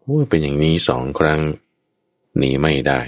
[0.02, 1.40] โอ้ยเป็นอย่างนี้สองครั้ง
[2.38, 3.00] หนีไม่ได้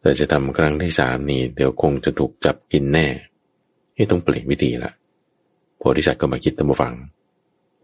[0.00, 3.06] แต่จะทำครั้งที่สามนี้เดี๋ยวคงจะถูกจับกินแน่
[3.94, 4.92] ให้ต้องเปลี่ยนวิธีละ
[5.78, 6.94] โพธิสัตว์ก็มาคิดตามฟัง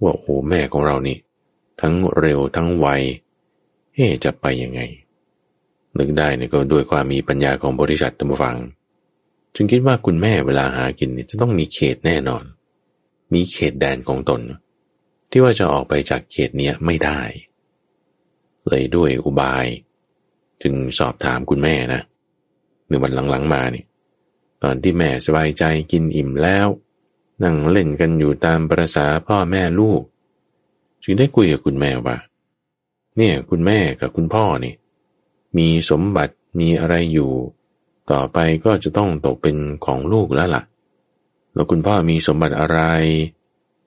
[0.03, 1.19] ว่าโอ้แม่ของเรานี่
[1.81, 2.89] ทั้งเร็วทั้งไว
[3.95, 4.81] เฮ้จะไปยังไง
[5.99, 8.57] นึกได้เนี่ยก็ด้วยความมีปัญญาของบริษัทตัมฟัง
[9.55, 12.45] จึงคิดว่าคุณแม่เวลาหากินเนี่ยจะต้องมีเขตแน่นอน
[13.33, 14.41] มีเขตแดนของตน
[15.31, 17.21] ที่ว่าจะออกไปจากเขตเนี้ยไม่ได้
[18.67, 19.67] เลยด้วยอุบาย
[20.63, 22.03] จึงสอบถามคุณแม่นะ
[22.89, 23.87] ในวันหลังๆมาเนี่ย
[24.63, 26.69] ตอนที่แม่สบายใจกินอิ่มแล้ว
[27.43, 30.03] นั่งเล่นกันอยู่ตามประษาพ่อแม่ลูก
[31.03, 32.17] จึงได้คุยกับคุณแม่ว่า
[33.17, 34.75] เนี่ยคุณแม่กับคุณพ่อนี่
[35.59, 37.31] มีสมบัติมีอะไรอยู่
[38.11, 40.63] ต่อไปก็จะต้องตกเป็นของลูกแล้วละ่ะ
[41.55, 42.81] แล้วคุณพ่อมีสมบัติอะไร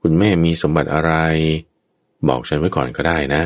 [0.01, 1.13] คุณแม่มีสมบัติอะไร
[2.27, 3.43] บอกฉันไว้ก่อนก็ได้นะ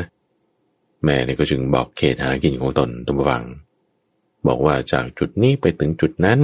[1.04, 3.44] แม่เนี่ยก็จึงบอกเขตหากินของตนตัวฟัง
[4.46, 6.40] บอกว่าจากจุดนี้ไปถึงจุดนั้น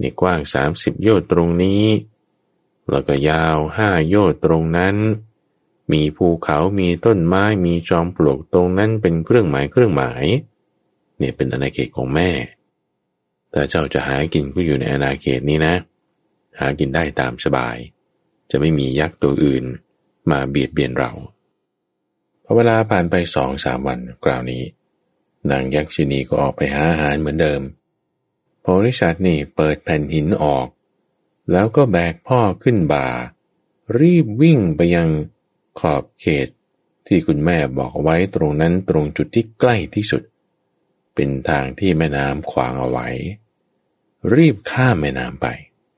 [0.00, 1.84] นี่กว้างสามสิบโยชน์ตรงนี้
[2.90, 4.96] แล้วก็ยาวห้าโยชน์ตรงนั้น
[5.92, 10.24] มีภูเขามีต้นไม้มีจอมปลวกตรงนั้นเป็นเครื่องหมายเครื่องหมาย
[11.18, 12.30] เนี่ยเป็นอาณาเขตของแม่
[13.50, 15.74] แต่เจ้าจะหากินก็อยู่ในอาณาเขตนี้นะ
[16.58, 17.76] หากินได้ตามสบาย
[18.50, 19.64] จะไม่มียักษ์ตัวอื่น
[20.30, 21.12] มาเบียดเบียนเรา
[22.44, 24.62] พอเวลาผ่านไปสองสามวันกล่าวนี้
[25.50, 27.62] นางยักษ์ชินีก็ออกไปหาอาหารเหมือนเดิม
[28.64, 30.68] พอริชาร์ดนี่เปิดแผ่นหินออก
[31.52, 33.08] แล้วก็แบกพ่อขึ้นบ่า
[34.00, 35.08] รีบวิ่งไปยัง
[35.80, 36.48] ขอบเขต
[37.06, 40.22] ที่คุณแม่บอกไว้ตรงนั้นตรงจุดที่ใกล้ที่สุด
[41.14, 43.08] เป็นทางที่แม่น้ำขวางเอาไว้
[44.34, 45.46] รีบข้ามแม่น้ำไป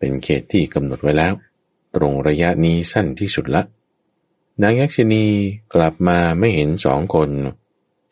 [0.05, 1.35] เป็นเขตที่กำหนดไว้แล้ว
[1.97, 3.63] ตรงระยะนี้สั้นที่สุดละ
[4.63, 5.27] นางยักษินี
[5.75, 7.31] กลับมาไม่เห็นสองคน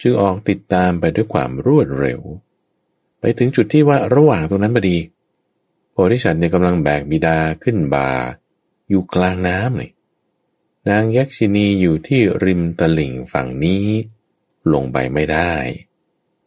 [0.01, 2.21] จึงออกติดตามไปด้วยความรวดเร็ว
[3.21, 4.99] ไปถึงจุดที่ว่าระหว่างตรงนั้นพอดี
[5.93, 8.11] โพธิสัตว์เนี่ยกำลังแบกบิดาขึ้นบา
[8.89, 9.91] อยู่กลางน้ำเลย
[10.89, 13.87] นางยักษินีอยู่ที่ริมตลิ่งฝั่งนี้
[14.73, 15.53] ลงไปไม่ได้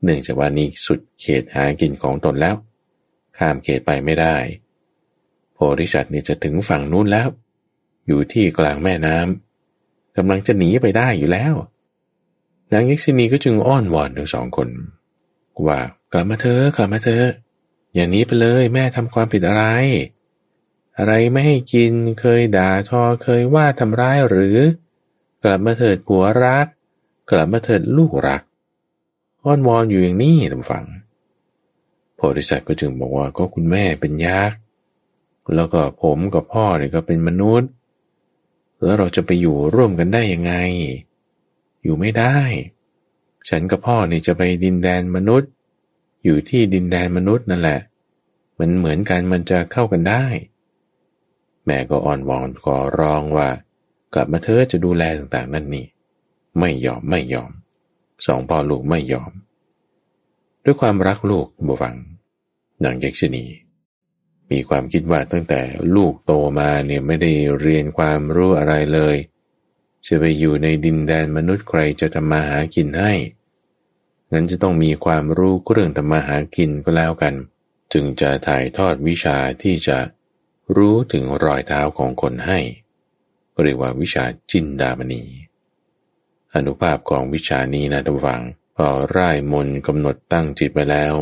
[0.03, 2.55] เนื่องจากว่านี้สุดเขตหากินของตนแล้ว
[3.37, 4.37] ข้ามเขตไปไม่ได้
[5.55, 7.27] โพธิสัตว์นี่ยจะถึงฝั่งนู้นแล้ว
[8.07, 11.53] อยู่ที่กลางแม่น้ำกำลังจะหนีไปได้อยู่แล้ว
[12.73, 14.69] นางยิกษินีก็จึงอ้อนวอนทั้งสองคน
[15.67, 15.79] ว่า
[16.13, 17.27] กลับมาเถอะกลับมาเถอะ
[17.93, 19.63] อย่างนี้ไปเลยแม่ทำความผิดอะไร
[20.97, 24.57] อะไรไม่ให้กินเคยด่าทอเคยว่าทำร้ายหรือ
[25.43, 26.67] กลับมาเถิดผัวรัก
[27.31, 28.41] กลับมาเถิดลูกรัก
[29.43, 30.85] อ้อนวอนอยู่อย่างนี้ท่านฟัง
[32.15, 34.57] โพธิสัตว์ก็จึงบอกว่าก็คุณแม่เป็นยักษ์
[35.55, 37.69] แล้วก็ผมกับพ่อเนี่ยก็เป็นมนุษย์
[38.83, 40.53] แล้วเราจะไปอยู่ร่วมกันได้ยังไง
[41.83, 42.37] อยู่ไม่ได้
[43.49, 45.49] ฉันกับพ่อเนี่ยจะไปดินแดนมนุษย์
[46.23, 47.79] อยู่ที่ดินแดนมนุษย์นั่นแหละ
[48.59, 50.25] มันเหมือนกันมันจะเข้ากันได้
[51.65, 53.47] แม่ก็อ่อนวอนขอร้องว่า
[54.13, 55.85] กลับมาเธอจะดูแลต่างๆ นั่นนี่
[56.59, 57.51] ไม่ยอมไม่ยอม
[58.25, 59.31] สองพ่อลูกไม่ยอม
[60.63, 61.95] ด้วยความรักลูกบวัง
[62.83, 63.45] นางเยกษินี
[64.51, 65.61] มีความคิดว่าตั้งแต่
[65.95, 69.15] ลูกโตมาเนี่ยไม่ได้เรียนความรู้อะไรเลย
[70.05, 73.13] จะไปอยู่ในดินแดนมนุษย์ใครจะทำมาหากินให้
[74.31, 77.33] งั้นจะต้องมีความรู้เรื่องทำมาหากินก็แล้วกัน
[77.93, 79.97] จึงจะถ่ายทอดวิชาที่จะ
[80.77, 82.59] รู้ถึงรอยเท้าของคนให้
[83.61, 85.23] เรียกว่าวิชาจินดามณี
[86.55, 88.41] อนุภาพของวิชานี้นะทุกฝัง
[88.75, 91.13] พอร่ายมนกำหนดตั้งจิตไปแล้ว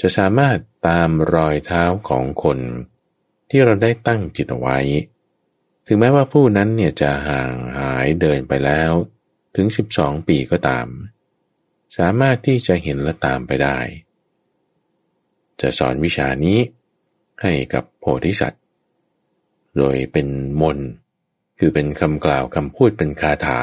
[0.00, 2.58] จะสามารถตามรอยเท้าของคน
[3.50, 4.78] ที่เราได้ตั้งจิตเอาไว้
[5.86, 8.92] ถึงแม้ว่าผู้นั้นเนี่ยจะห่างหายเดินไปแล้ว
[9.56, 10.86] ถึง 12 ปีก็ตาม
[11.96, 13.78] สามารถที่จะเห็นและตามไปได้
[15.60, 16.58] จะสอนวิชานี้
[17.42, 18.62] ให้กับโพธิสัตว์
[19.76, 20.28] โดยเป็น
[20.60, 20.78] มน
[21.58, 23.60] คือเป็นคำกล่าวคำพูดเป็นคาถา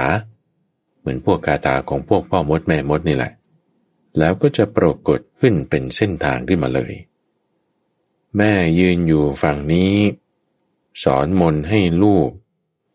[0.99, 3.31] เหมือนพวกคาถาของพวกพ่อมดแม่มดนี่แหละ
[4.17, 6.93] แล้วก็จะปรากฏขึ้นเป็นเส้นทางขึ้นมาเลย
[8.37, 9.95] แม่ยืนอยู่ฝั่งนี้
[11.03, 12.29] สอนมนให้ลูก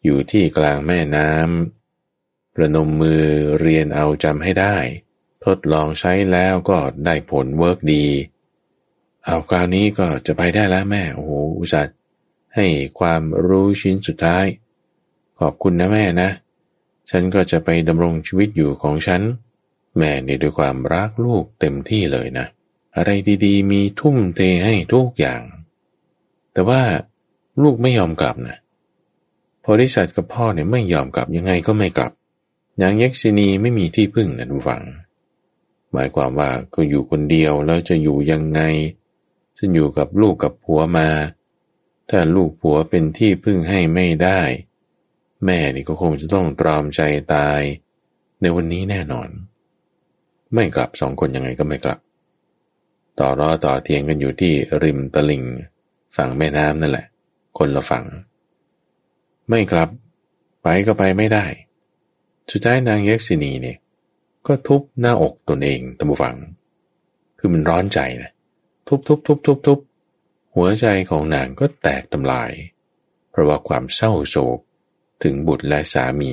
[0.04, 3.22] อยู่ที่กลางแม่น้ำประนมมือ
[3.60, 4.76] เรียนเอาจำให้ได้
[5.44, 8.06] ทดลองใช้แล้วก็ได้ผล work ดี
[9.24, 11.94] เอาคราวนี้ก็จะไปได้แล้วแม่ โอ้โหอุตส่าห์
[12.54, 12.66] ให้
[12.98, 14.44] ความรู้ชิ้นสุดท้าย
[15.40, 16.30] ขอบคุณนะแม่นะ
[17.10, 19.22] ฉันก็จะไปดำรงชีวิตอยู่ของฉัน
[19.98, 22.46] แม่เนี่ยด้วยความรักลูกเต็มที่เลยนะ
[22.96, 23.10] อะไร
[23.44, 25.42] ดีๆ มีทุ่มเทให้ทุกอย่าง
[26.52, 26.82] แต่ว่า
[27.62, 28.56] ลูกไม่ยอมกลับนะ
[29.64, 32.12] พอริษัทกับพ่อเนี่ยไม่ยอมกลับยังไงก็ไม่กลับ
[32.80, 34.82] นางยักษินีไม่มีที่พึ่งนะดูฟัง
[35.92, 38.60] หมายความว่าก็อยู่คนเดียวแล้วจะอยู่ยังไง
[39.58, 41.08] จะอยู่กับลูกกับผัวมา
[42.10, 44.40] ถ้าลูกผัวเป็นที่พึ่งให้ไม่ได้
[45.44, 47.00] แม่นี่ก็คงจะต้องตรอมใจ
[47.34, 47.60] ตาย
[48.40, 49.28] ในวันนี้แน่นอน
[50.54, 51.98] ไม่กลับสองคนยังไงก็ไม่กลับ
[53.18, 55.44] ต่อรอต่อเทียงกันอยู่ที่ริมตลิ่ง
[56.16, 57.06] ฝั่งแม่น้ำนั่นแหละ
[57.58, 58.04] คนละฝั่ง
[59.48, 59.88] ไม่ครับ
[60.62, 61.44] ไปก็ไปไม่ได้
[62.50, 63.78] สุดท้ายนางเยกษินีเนี่ย
[64.46, 66.36] ก็ทุบหน้าอกตนเองตามฝัง
[67.38, 68.30] คือมันร้อนใจนะ
[68.88, 69.78] ทุบทุบทุบทุบทุบ
[70.54, 72.50] หัวใจของนางก็แตกทำลาย
[73.30, 74.58] เพราะว่าความเศร้าโศก
[75.22, 76.32] ถึงบุตรและสามี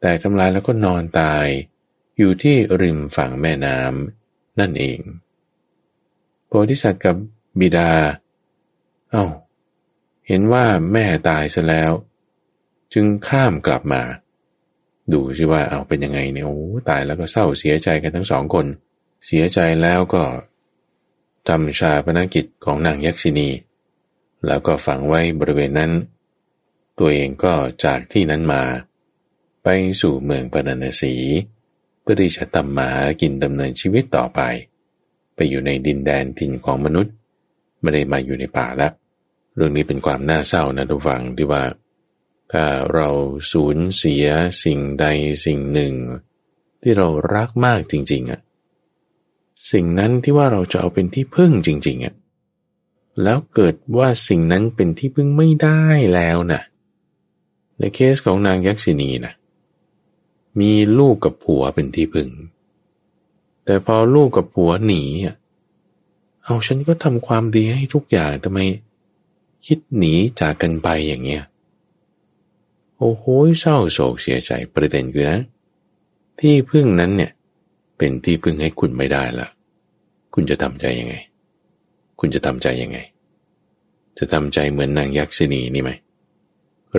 [0.00, 1.46] แตกทำลายแล้วก็นอนตาย
[2.18, 4.98] อยู่ที่ริมฝั่งแม่น้ำนั่นเอง
[6.46, 7.16] โพธิสัตว์กับ
[7.60, 7.90] บิดา
[9.12, 9.26] เอา้า
[10.28, 11.92] เห็นว่าแม่ตายซะแล้ว
[12.92, 14.02] จึงข้ามกลับมา
[15.12, 18.66] ดูสิว่าเอาเป็นยังไงเนี่ยโอ้ตายแล้วก็เศร้าเสียใจกันทั้งสองคน
[19.26, 20.24] เสียใจแล้วก็
[21.48, 23.48] ทำชาปนกิจของนางยักษินี
[24.46, 25.92] แล้วก็ฝังไว้บริเวณนั้น
[26.98, 28.62] ตัวเองก็จากที่นั้นมา
[29.62, 29.68] ไป
[30.02, 31.14] สู่เมืองปรณสี
[32.08, 32.90] พื่อที่จะทำมา
[33.20, 34.40] กินดำเนินชีวิตต่อไป
[35.34, 37.14] ไปอยู่ในดินแดนถิ่นของมนุษย์
[37.80, 38.92] ไม่ได้มาอยู่ในป่าแล้ว
[39.54, 41.62] เรื่องนี้เป็นความน่าเศร้านะทุกฝังที่ว่า
[42.52, 42.64] ถ้า
[42.94, 43.08] เรา
[43.52, 44.26] สูญเสีย
[44.64, 45.06] สิ่งใด
[45.44, 45.92] สิ่งหนึ่ง
[46.82, 48.40] ที่เรารักมากจริงๆอะ่ะ
[49.72, 52.14] สิ่งนั้นที่ว่าเราจะเอาเป็นที่พึ่งจริง ๆอะ่ะ
[53.22, 55.82] แล้วเกิดว่าสิ่งนั้นเป็นที่พึ่งไม่ได้
[56.14, 56.60] แล้วนะ
[57.78, 59.34] ในเคสของนางยักษินีน่ะ
[60.60, 62.28] มีลูกกับผัวเป็นที่พึ่ง
[63.64, 65.36] แต่พอลูกกับผัวหนีอะ
[66.44, 68.60] เอาฉันก็ทำความดีให้ทุกอย่างทำไม
[69.66, 71.42] คิดหนีจากกันไปอย่างเงี้ย
[72.98, 73.24] โอ้โห
[73.60, 75.40] เศร้าโศกเสียใจประเด็นคือนะ
[76.40, 77.32] ที่พึ่งนั้นเนี่ย
[77.96, 79.48] เป็นที่พึ่งให้คุณไม่ได้ละ
[80.34, 81.14] คุณจะทำใจยังไง
[82.20, 82.98] คุณจะทำใจยังไง
[84.18, 85.90] จะทำใจเหมือนนางยักษินีนี่ไหม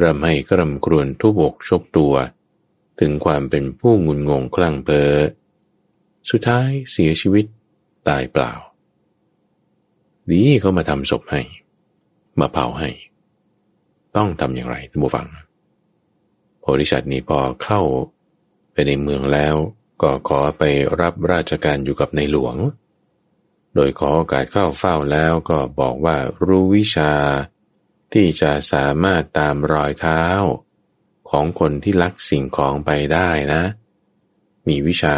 [0.04, 2.14] รำให้กรำกรวนทุบอกชกตัว
[3.00, 5.14] ถึงความเป็นผู้งุนงงคลั่งเพ้อ
[6.30, 7.46] สุดท้ายเสียชีวิต
[8.08, 8.54] ตายเปล่า
[10.30, 11.42] ดีเขามาทำศพให้
[12.40, 12.90] มาเผาให้
[14.16, 15.28] ต้องทำอย่างไรท่านผู้ฟัง
[16.60, 17.82] โพธิสัตว์นี้พอเข้า
[18.72, 19.56] ไปในเมืองแล้ว
[20.02, 20.64] ก็ขอไป
[21.02, 22.56] รับราชการอยู่กับในหลวง
[23.76, 27.14] โดยขอโอกาสเข้าเฝ้าแล้วก็บอกว่ารู้วิชา
[28.14, 30.22] ที่จะสามารถตามรอยเท้า
[31.30, 33.62] ของคนที่ลักสิ่งของไปได้นะ
[34.68, 35.16] มีวิชา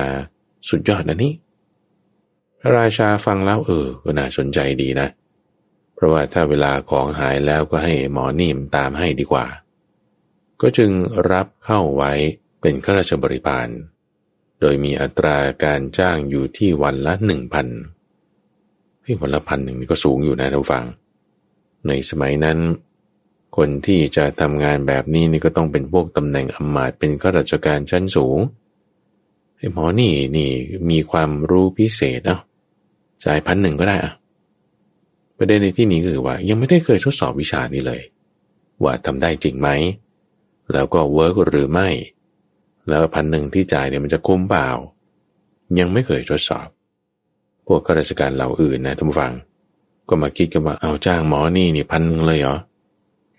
[0.70, 1.34] สุดยอดนะนี่
[2.60, 5.08] พระราชาฟังแล้วเออ ก็น่าสนใจดีนะ
[5.96, 9.46] เพราะว่าถ้าเวลาของหายแล้วก็ให้หมอนิ่มตามให้ดีกว่า
[10.62, 10.92] ก็จึง
[11.32, 12.14] รับเข้าไว้
[12.62, 13.68] เป็นข้าราชบริพาร
[14.60, 17.68] โดยมีอัตราการจ้างอยู่ที่วันละหนึ่งพัน
[19.04, 20.86] ให้วันละพันหนึ่งนี่ก็สูงอยู่นะท่านฟัง
[21.88, 22.58] ในสมัยนั้น
[23.58, 28.40] คนที่จะทำงานแบบนี้นี่ก็ต้องเป็นพวกตำแหน่งอำมาตย์เป็นข้าราชการชั้นสูง
[29.58, 30.50] ไอ้หมอนี่นี่
[30.90, 32.42] มีความรู้พิเศษเนาะ
[33.26, 34.14] จ่ายพันหนึ่งก็ได้อะ
[35.38, 38.02] ประเด็นในที่นี้คือว่า ยังไม่ได้เคยทดสอบวิชานี้เลย
[38.84, 39.70] ว่าทำได้จริงไหม
[40.74, 41.90] แล้วก็เวิร์กหรือไม่
[42.90, 44.68] แล้วพันหนึ่งที่จ่ายเนี่ยมันจะคุ้มเปล่า
[45.80, 46.68] ยังไม่เคยทดสอบ
[47.68, 49.34] พวกข้าราชการเหล่าอื่นนะท่านผู้ฟัง
[50.10, 52.58] ก็มาคิดกันว่าเอาจ้างหมอนี่นี่พันหนึ่งเลยเหรอ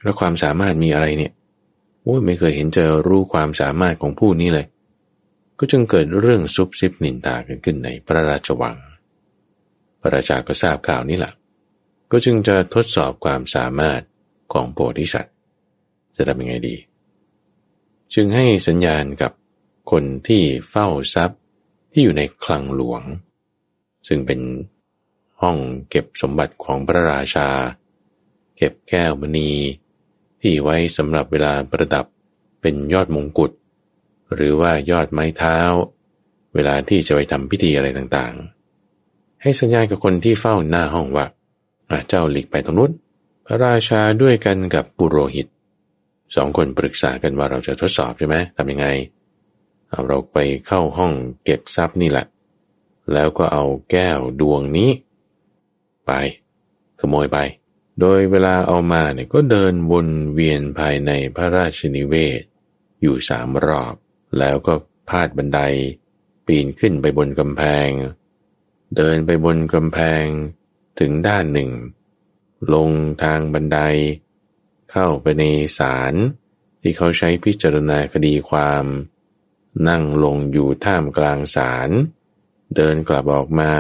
[0.03, 1.33] แล้วความสามารถมีอะไรเนี่ย
[2.03, 4.67] โอ้ยไม่เคยเห็นเจอรู้ความสามารถของผู้นี้เลย
[5.59, 8.77] ก็จึงเกิดเรื่องซุบซิบนินตากันขึ้นในพระราชวัง
[10.01, 11.33] พระราชาก็ทราบข่าวนี้แหละ
[12.11, 14.03] ก็จึงจะทดสอบความสามารถ
[14.53, 15.35] ของโพธิสัตว์
[16.17, 16.77] จะทำยังไงดี
[18.15, 19.33] จึงให้สัญญาณกับ
[19.91, 21.41] คนที่เฝ้าทรัพย์
[21.93, 23.03] ที่อยู่ในคลังหลวง
[24.09, 24.41] ซึ่งเป็น
[25.41, 25.57] ห้อง
[25.91, 27.49] เก็บสมบัติของพระราชา
[28.57, 29.51] เก็บแก้วมณี
[30.43, 32.07] ที่ไว้สำหรับเวลาประดับ
[32.61, 33.53] เป็นยอดมงกุฎ
[34.35, 35.59] หรือว่ายอดไม้เท้า
[36.55, 41.27] เวลาที่จะไปทำพิธีอะไรต่างๆ ให้สัญญาณกับคนที่เฝ้าหน้าห้องว่า
[42.09, 42.93] เจ้าหลีกไปตรงนู้น
[43.47, 45.47] พระราชาด้วยกันกับปุโรหิต
[46.37, 48.87] สองคนปรึกษากันว่าเราจะทดสอบใช่ไหมทำยังไง
[49.91, 51.13] เอาเราไปเข้าห้อง
[51.45, 52.27] เก็บทรัพย์นี่แหละ
[53.13, 54.91] แล้วก็เอาแก้วดวงนี้
[56.07, 56.13] ไป
[57.01, 57.39] ขโมยไป
[58.01, 62.43] โดยเวลาเอามาเนี่ยก็เดินวนเวียนภายในพระราชนิเวศ
[63.03, 63.95] อยู่สามรอบ
[64.39, 64.75] แล้วก็
[65.09, 65.61] พาดบันได
[66.47, 67.91] ปีนขึ้นไปบนกำแพง
[68.97, 70.25] เดินไปบนกำแพง
[71.01, 71.71] ถึงด้านหนึ่ง
[72.75, 72.91] ลง
[73.23, 73.79] ทางบันได
[74.91, 75.45] เข้าไปใน
[75.79, 76.15] ศาล
[76.81, 78.85] ที่เขาใช้พิจารณาคดีความ
[79.89, 81.91] นั่งลงอยู่ท่ามกลางศาล
[82.77, 83.73] เดินกลับออกมา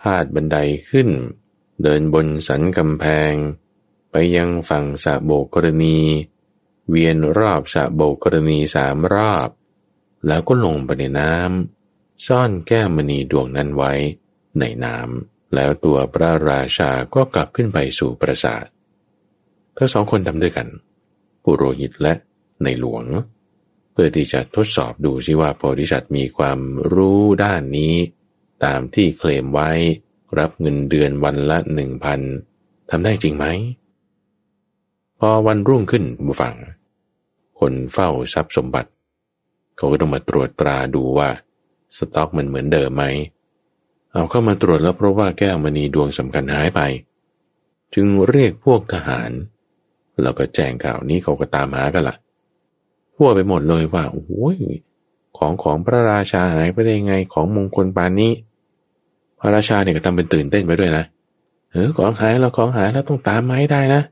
[0.00, 0.58] พาดบันได
[0.90, 1.08] ขึ้น
[1.82, 3.32] เดินบนสันกำแพง
[4.10, 5.98] ไปยังฝั่งสะโบกกรณี
[6.90, 9.48] เวียนรอบสะโบกกรณีสามรอบ
[10.26, 13.92] แล้วก็ลงไปในน้ำซ่อนแก้มณีดวงนั้นไว้
[14.60, 18.64] ในน้ำแล้วตัวพระราชาก็กลับขึ้นไปสู่ปราสาท
[19.76, 20.68] ทั้งสองคนทำด้วยกัน
[21.44, 22.14] ปุโรหิตและ
[22.62, 23.04] ในหลวง
[23.92, 26.58] เพื่อที่จะทดสอบดูซิว่าโพธิสัตว์มีความ
[26.92, 27.94] รู้ด้านนี้
[28.64, 29.70] ตามที่เคลมไว้
[30.38, 32.20] รับเงินเดือนวันละหนึ่งพัน
[32.90, 33.46] ทำได้จริงไหม
[35.18, 36.54] พอวันรุ่งขึ้นบุฟัง
[37.58, 38.90] คนเฝ้าทรัพย์สมบัติ
[39.76, 41.28] เขาก็ต้องมาตรวจตราดูว่า
[41.96, 43.04] สต็อกมันเหมือนเดิมไหม
[44.12, 46.80] เอาเข้ามาตรวจแล้วเพราะว่าแก้วมณีดวงสำคัญหายไป
[47.94, 49.30] จึงเรียกพวกทหาร
[50.22, 52.16] แล้วก็แจ้งข่าวนี้เขาก็ตามหากันละ่ะ
[53.14, 54.56] ทั่วไปหมดเลยว่าโอ้ย
[55.38, 58.32] ของของพระราชาหายไปได้ไงของมงคลปานนี้
[59.42, 61.04] พระราชาเนี่ยก็ทำเป็นตื่นเต้นไปด้วยนะ
[61.72, 64.02] เออของหายแล้วของหายแล้วต้องตามมาให้ได้นะ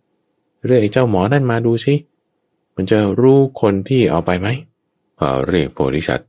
[0.66, 1.95] เรียกเจ้าหมอนั่นมาดูสิ
[2.75, 4.49] มันจะรู้คนที่เอาไปไหม
[5.19, 6.25] พอเรียกโพธิสัตว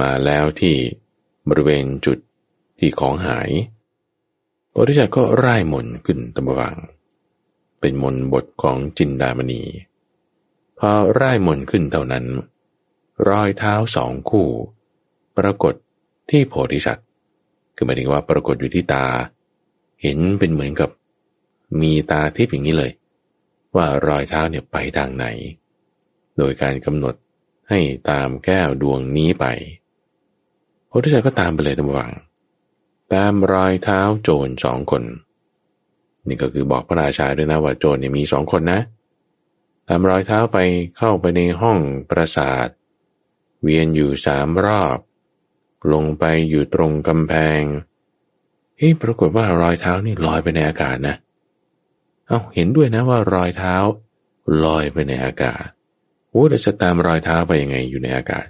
[0.00, 0.76] มาแล้วที่
[1.48, 2.18] บริเวณจุด
[2.78, 3.50] ที่ของหาย
[4.76, 6.76] บริษัทก็ร่ายมนขึ้นตำบัง
[7.80, 9.62] เป็นมนบทของจินดามณี
[10.78, 12.24] พอร่ายมนขึ้นเท่านั้น
[13.28, 14.48] รอยเท้าสองคู่
[15.36, 15.74] ปรากฏ
[16.30, 17.06] ที่โพธิสัตว์
[17.74, 19.06] คือหมายถึงว่าปรากฏอยู่ที่ตา
[20.02, 20.90] เห็นเป็นเหมือนกับ
[21.80, 22.90] มีตาทิพย์อย่างนี้เลย
[23.76, 25.26] ว่ารอยเท้าเนี่ยไปทางไหน
[26.38, 27.14] โดยการกำหนด
[27.68, 27.80] ให้
[28.10, 29.46] ตามแก้วดวงนี้ไป
[30.88, 32.12] พระพุทธเจ้าก็ตามไปเลยทั้งวัง
[33.14, 35.02] ตามรอยเท้าโจรสองคน
[36.28, 38.80] นี่ก็คือบอกพระราชาด้วยนะว่าโจรเนี่ยมีสองคนนะ
[39.88, 40.58] ตามรอยเท้าไป
[40.96, 42.68] เข้าไปในห้องปราสาท
[43.62, 44.98] เวียนอยู่สามรอบ
[45.92, 47.62] ลงไปอยู่ตรงกำแพง
[48.78, 51.16] เฮ้ยปรากฏว่ารอยเท้านี่ลอยไปในอากาศนะ
[52.26, 53.74] เอาเห็นด้วยนะว่ารอยเท้า
[54.64, 55.64] ลอยไปในอากาศ
[56.30, 58.46] โอ้เราจะตามรอยเท้าไปยังไงอยู่ในอากาศ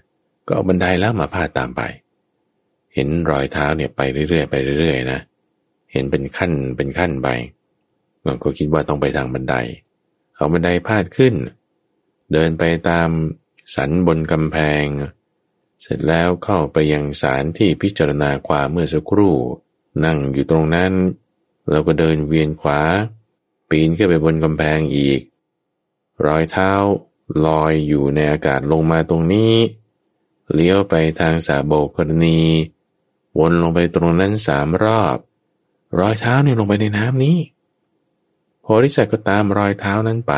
[0.47, 1.83] ก็เอาบันไดแล้วมาพาดตามไป
[2.95, 5.20] เห็นรอยเท้าเนี่ยไปเรื่อยๆไปเรื่อยๆนะ
[5.93, 7.28] เห็นเป็นขั้นเป็นขั้นไป
[8.24, 9.55] เราก็คิดว่าต้องไปทางบันได
[10.35, 11.35] เอาบันไดพาดขึ้น
[12.33, 13.09] เดินไปตาม
[13.74, 14.85] สันบนกำแพง
[15.83, 19.37] เสร็จแล้วเข้าไปยังศาลที่พิจารณาความเมื่อสักครู่
[20.05, 20.93] นั่งอยู่ตรงนั้น
[21.70, 22.80] แล้วก็เดินเวียนขวา
[23.68, 25.20] ปีนขึ้นไปบนกำแพงอีก
[26.26, 26.70] รอยเท้า
[27.47, 29.55] ลอยอยู่ในอากาศลงมาตรงนี้
[30.55, 32.41] เลี้ยวไปทางสาโบกรณี
[33.39, 35.16] วนลงไปตรงนั้นสามรอบ
[36.01, 37.37] รอยเท้าเนี่ยลงไปในน้ำนี้
[38.62, 40.35] โพธิสัตว์ก็ตามรอยเท้านั้นไป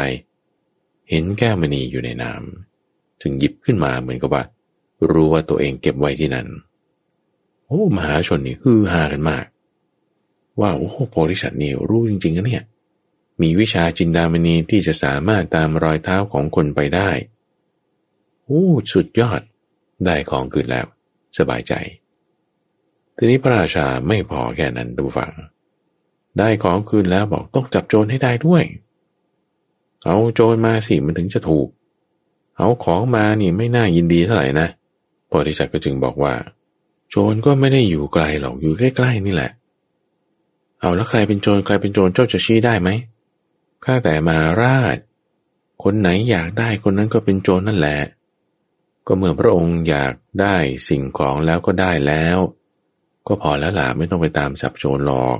[1.10, 4.42] เห็นแก้วมณีอยู่ในน้ำถึงหยิบขึ้นมาเหมือนกับว่า
[5.10, 6.46] รู้ว่าตัวเองเก็บไว้ที่นั่น
[7.66, 9.44] โอ้มหาชนนี่ฮือฮากันมาก
[10.60, 12.64] ว่าโอ้โพธิสัตว์นี่รู้จริงๆนะเนี่ย
[13.42, 17.10] มีวิชาจินดามณีที่จะสามารถตามรอยเท้าของคนไปได้
[18.44, 19.40] โอ้สุดยอด
[20.04, 20.86] ได้ของคืนแล้ว
[21.38, 21.72] สบายใจ
[23.16, 25.32] ทีนี้พระราชาไม่พอแค่นั้นดูฟัง
[26.38, 28.64] ได้ของคืนแล้วบอกต้องจับโจรให้ได้ด้วย
[30.04, 31.68] เอาโจรมาสิมันถึงจะถูก
[32.58, 36.34] เอาของมานี่ไม่น่ายินดีเท่าไหร่นะโพธิสัตว์ก็จึงบอกว่า
[37.10, 39.50] โจรก็ไม่ได้อยู่ไกลหรอกอยู่ใกล้ๆนี่แหละ
[40.80, 42.88] เอาแล้วใครเป็นโจรใครเป็นโจรเจ้าจะชี้ได้ไหม
[43.84, 44.96] ข้าแต่มาราช
[45.82, 47.98] คนไหนอยากได้คนนั้นก็เป็นโจรนั่นแหละ
[49.06, 50.56] ก็เมื่อพระองค์อยากได้
[50.88, 52.38] สิ่งของแล้วก็ได้แล้ว
[53.26, 55.38] ก็พอแล้วล่ะไม่ต้องไปตามจับโจรหรอก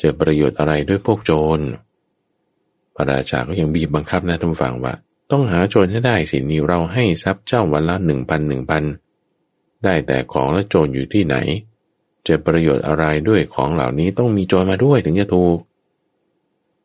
[0.00, 1.60] จะประโยชน์อะไรด้วยพวกโจร
[2.94, 4.94] พระราชาก็ยังบีบบังคับนะท่านฟังว่า
[5.30, 8.82] ต้องหาโจรให้ได้สินีเราให้ทรัพย์เจ้าวันละหนึ่งพันหนึ่งพัน
[9.84, 11.36] ได้แต่ของและโจรอยู่ที่ไหน
[12.26, 15.58] จะประโยชน์อะไรด้วยของเหล่านี้ต้องมีโจรมาด้วยถึงจะถูก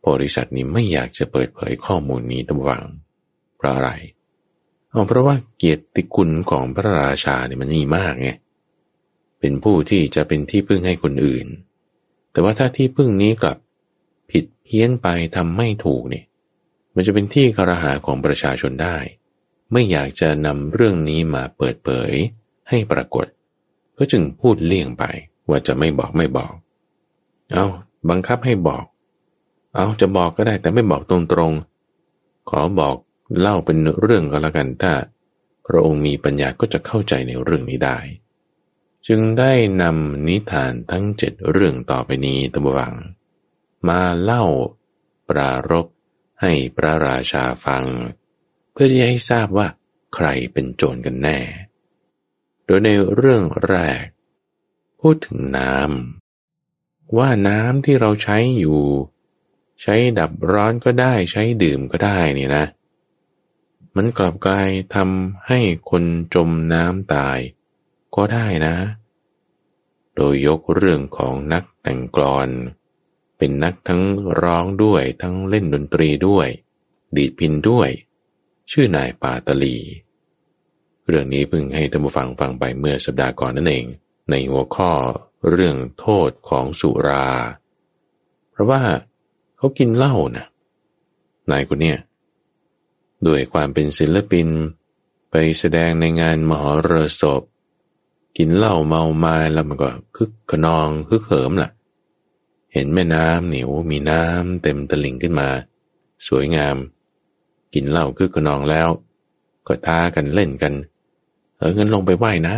[0.05, 2.83] บริษัทนี้ไม่อยากจะเปิดเผยข้อมูลนี้ตั้งวัง
[3.57, 3.91] เพราะอะไร
[4.91, 8.29] เอาเพราะว่าเกียรติคุณของพระราชาเนี่ยมันมีมากไง
[9.39, 11.47] เป็นผู้ที่จะเป็นที่พึ่งให้คนอื่น
[12.31, 13.57] แต่ว่าถ้าที่พึ่งนี้กลับ
[14.31, 16.25] ผิดเพี้ยนไปทำไม่ถูกเนี่ย
[16.95, 18.97] มันจะเป็นที่กระหาของประชาชนได้
[19.71, 22.13] ไม่อยากจะนำเรื่องนี้มาเปิดเผย
[22.69, 23.25] ให้ปรากฏ
[23.97, 25.03] ก็จึงพูดเลี่ยงไป
[25.49, 26.53] ว่าจะไม่บอกไม่บอก
[27.51, 27.65] เอา
[28.09, 28.85] บังคับให้บอก
[29.75, 32.95] เอาจะบอกก็ได้แต่ไม่บอกตรงๆ ขอบอก
[33.39, 34.93] เล่าเป็นเรื่องก็แล้วกันถ้า
[35.65, 37.97] พระองค์มีปัญญาก็จะเข้าใจในเรื่องนี้ได้
[39.07, 42.93] จึงได้นำนิทานทั้งเจ็ดเรื่องต่อไปนี้ตบวัง
[43.87, 44.43] มาเล่า
[45.29, 45.87] ปรารบ
[46.41, 47.83] ให้พระราชาฟัง
[48.71, 49.67] เพื่อที่ให้ทราบว่า
[50.15, 51.39] ใครเป็นโจรกันแน่
[52.65, 54.05] โดยในเรื่องแรก
[54.99, 58.81] พูดถึงน้ำว่าน้ำที่เราใช้อยู่
[59.81, 62.65] ใช้ดับร้อนก็ได้ใช้ดื่มก็ได้นี่นะ
[63.95, 65.59] มันกลับกลายทำให้
[65.89, 66.03] คน
[66.33, 67.39] จมน้ำตาย
[68.15, 68.75] ก็ได้นะ
[70.15, 72.49] โดยยกเรื่องของนักแต่งกลอน
[73.37, 74.03] เป็นนักทั้ง
[74.41, 76.47] ร้องด้วยทั้งเล่นดนตรีด้วย
[77.15, 77.89] ดีดพินด้วย
[78.71, 79.77] ชื่อนายปาตลี
[81.07, 83.85] เรื่องนี้เพิ่งให้ท่านผู้ฟังฟังไปเมื่อสัปดาห์ก่อนนั่นเอง
[84.29, 84.91] ในหัวข้อ
[85.51, 87.27] เรื่องโทษของสุรา
[88.51, 88.81] เพราะว่า
[89.57, 90.45] เขากินเหล้านะ
[91.51, 91.97] นายคนเนี้ย
[93.27, 94.47] ด้วยความเป็นศิลปิน
[95.31, 96.91] ไปแสดงในงานมหร
[97.21, 97.41] สพ
[98.37, 101.69] กินเหล้าเมาไมาแล้วมันก็คึกขนองคึกเหิมล่ะ
[102.73, 105.49] เห็นแม่น้ำเหนียวมีน้ำเต็มตลิ่งขึ้นมา
[106.27, 106.75] สวยงาม
[107.73, 108.89] กินเหล้าคึกขนองแล้ว
[109.67, 110.73] ก็ท้ากันเล่นกัน
[111.57, 112.53] เออเงินลงไปว่ายน้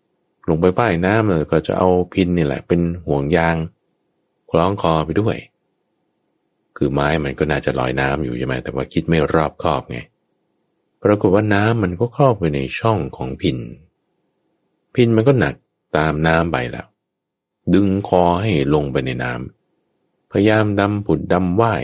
[0.00, 3.56] ำลงไปว่ายน้ำแล้วก็จะเอาพินนี่แหละ เป็นห่วงยาง
[4.50, 5.36] คล้องคอไปด้วย
[6.76, 9.98] คือไม้มันก็น่าจะลอยน้ำอยู่ใช่ไหมแต่ว่าคิดไม่รอบคอบไง
[11.02, 13.58] ปรากฏว่าน้ำมันก็เข้าไปในช่องของพิน
[14.94, 15.54] พินมันก็หนัก
[15.96, 16.86] ตามน้ำไปแล้ว
[17.74, 21.82] ดึงคอให้ลงไปในน้ำพยายามดำผุดดำว่าย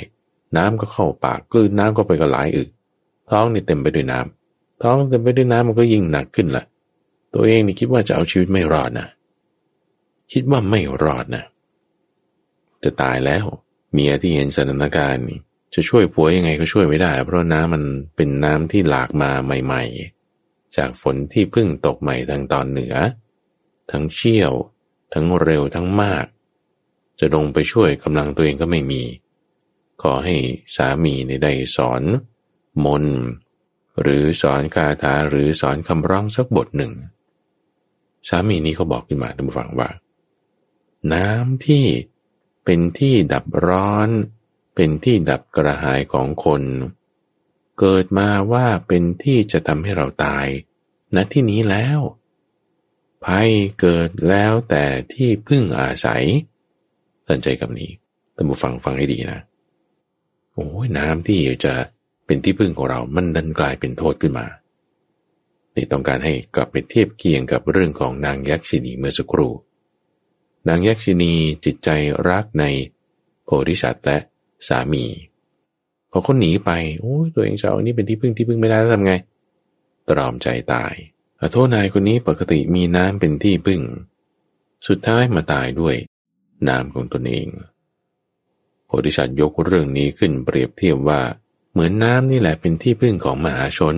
[0.57, 2.69] น้ำก็เข้าปากกลืนน้ำก็ไปก็หลายอึก
[3.31, 4.38] ท้องนี่เต็มไปด้วยน้ำ
[4.83, 6.65] ท้องเต็มไปด้วยน้ำมันก็ยิ่งหนักขึ้นละ
[7.35, 9.09] ตัวเองนี่คิดว่าจะเอาชีวิตไม่รอดนะ
[10.33, 11.45] คิดว่าไม่รอดนะ
[12.83, 13.45] จะตายแล้ว
[13.93, 15.39] เมียที่เห็นสถานการณ์นี่
[15.75, 17.85] จะช่วยผัวยังไงก็ช่วยไม่ได้ เพราะน้ำมัน
[18.17, 19.83] เป็นน้ำที่หลากมาใหม่
[20.31, 22.95] ๆ จากฝนที่เพิ่งตกใหม่ทางตอนเหนือ
[23.91, 24.53] ทั้งเชี่ยว
[25.13, 26.27] ทั้งเร็วทั้งมาก
[27.21, 29.03] จะลงไปช่วยกำลังตัวเองก็ไม่มี
[30.03, 30.37] ขอให้
[30.77, 32.03] สามีได้สอน
[32.85, 33.05] มน
[34.03, 36.93] หรือสอนคาถาหรือสอนคำร้องสักบทหนึ่ง
[38.29, 39.89] สามีนี้เขาบอกขึ้นมาท่านผู้ฟังว่า
[41.13, 41.85] น้ำที่
[42.65, 44.09] เป็นที่ดับร้อน
[44.75, 46.63] เป็นที่ดับกระหายของคน
[47.79, 50.47] เกิดมาว่าเป็นที่จะทำให้เราตาย
[51.15, 52.01] ณที่นี้แล้ว
[53.25, 56.25] ภัยเกิดแล้วแต่ที่พึ่งอาศัย
[57.29, 57.91] สนใจกับนี้
[58.35, 59.41] ท่านผู้ฟังฟังให้ดีนะ
[60.53, 61.75] โอ้ยน้ำที่จะ
[62.29, 64.47] เป็นที่พึ่งของเรา มันดันกลายเป็นโทษขึ้นมา
[65.75, 69.53] นี่ต้องการให้กลับไปเทียบเคียงกับเรื่องของนางยักษินีเมื่อสักครู่
[70.69, 71.33] นางยักษินี
[71.65, 71.89] จิตใจ
[72.29, 72.65] รักใน
[73.45, 74.19] โพธิสัตว์และ
[74.69, 75.05] สามี
[76.11, 76.71] พอเขาหนีไป
[77.01, 79.13] โอ้ยตัวเองจะเอาอันนี้เป็นที่พึ่งที่พึ่งไม่ได้แล้วทำไง
[80.09, 80.95] ตรอมใจตาย
[81.41, 83.81] อโทษนายคนนี้ปกติมีน้ำเป็นที่พึ่ง
[84.89, 85.97] สุดท้ายมาตายด้วย
[86.69, 87.49] น้ำของตนเอง
[88.87, 91.21] โพธิสัตว์ยกเรื่องนี้ขึ้นเปรียบเทียบว่า
[91.73, 93.97] เหมือนน้ำนี่แหละเป็นที่พึ่งของมหาชน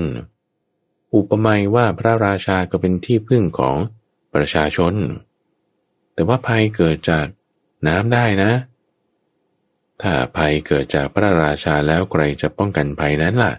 [1.14, 3.76] อุปมาว่าพระราชาก็เป็นที่พึ่งของ
[4.34, 4.94] ประชาชน
[6.14, 7.26] แต่ว่าภัยเกิดจาก
[7.88, 8.52] น้ำได้นะ
[10.02, 13.52] ถ้าภัยเกิดจากพระราชาแล้วใครจะป้องกันภัยนั้นล่ะ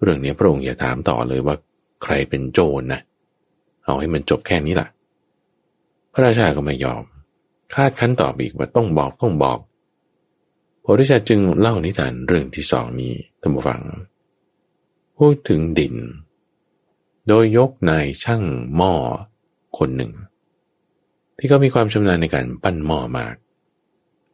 [0.00, 1.56] เรื่องนี้พระองค์อย่าถามต่อเลยว่า
[2.02, 3.00] ใครเป็นโจรนนะ
[3.84, 4.88] เอาให้มันจบแค่นี้ล่ะ
[6.12, 7.02] พระราชาก็ไม่ยอม
[7.74, 9.58] คาดคั้นตอบอีกว่าต้องบอกต้องบอก
[10.84, 13.80] พธิสัตว์จึงเล่านิทานเรื่องที่สองนี้ท่านผู้ฟัง
[15.18, 15.94] พูดถึงดิน
[17.28, 18.42] โดยยกนายช่าง
[18.76, 18.92] หม้อ
[19.78, 20.12] คนหนึ่ง
[21.36, 23.34] ที่เขามีความชำนาญในการปั้นหม้อมาก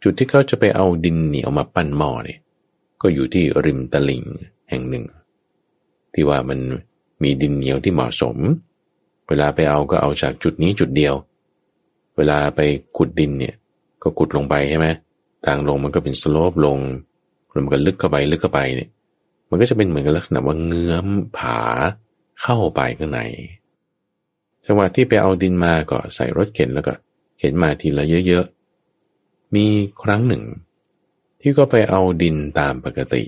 [0.02, 2.40] จุดที่เขาจะไปเอาดินเหนียวมาปั้นหม้อเนี่ย
[3.02, 4.24] ก็อยู่ที่ริมตลิ่ง
[4.70, 5.04] แห่งหนึ่ง
[6.14, 6.60] ที่ว่ามัน
[7.22, 8.36] มีดินเหนียวที่เหมาะสม
[9.28, 11.14] เวลาไปเอาก็เอาจากจุดนี้จุดเดียว
[12.16, 12.60] เวลาไป
[12.96, 13.54] ขุดดินเนี่ย
[14.02, 14.86] ก็ขุดลงไปใช่ไหม
[15.46, 16.78] ทางลงมันก็เป็นสโลปลง
[17.50, 18.90] แล้วมันก็ลึกเข้าไปลึกเข้าไปเนี่ย
[19.50, 21.60] มันก็จะเป็นเหมือนกับลักษณะว่าเงื้อมผา
[22.42, 23.20] เข้าไปข้างใน
[24.66, 26.94] จังหวะที่ไปเอาดินมาก็ใส่รถเข็นแล้วก็
[27.38, 29.66] เข็นมาทีละเยอะๆ มี
[30.02, 30.42] ครั้งหนึ่ง
[31.40, 33.22] ที่ก็ไปเอาดินตามปกติ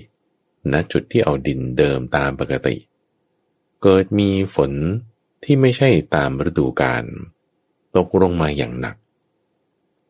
[0.71, 2.75] ณจุดที่เอาดินเดิมตามปกติ
[3.81, 4.71] เกิดมีฝน
[5.43, 7.03] ที่ไม่ใช่ตามฤดูกาล
[7.97, 8.95] ตกลงมาอย่างหนัก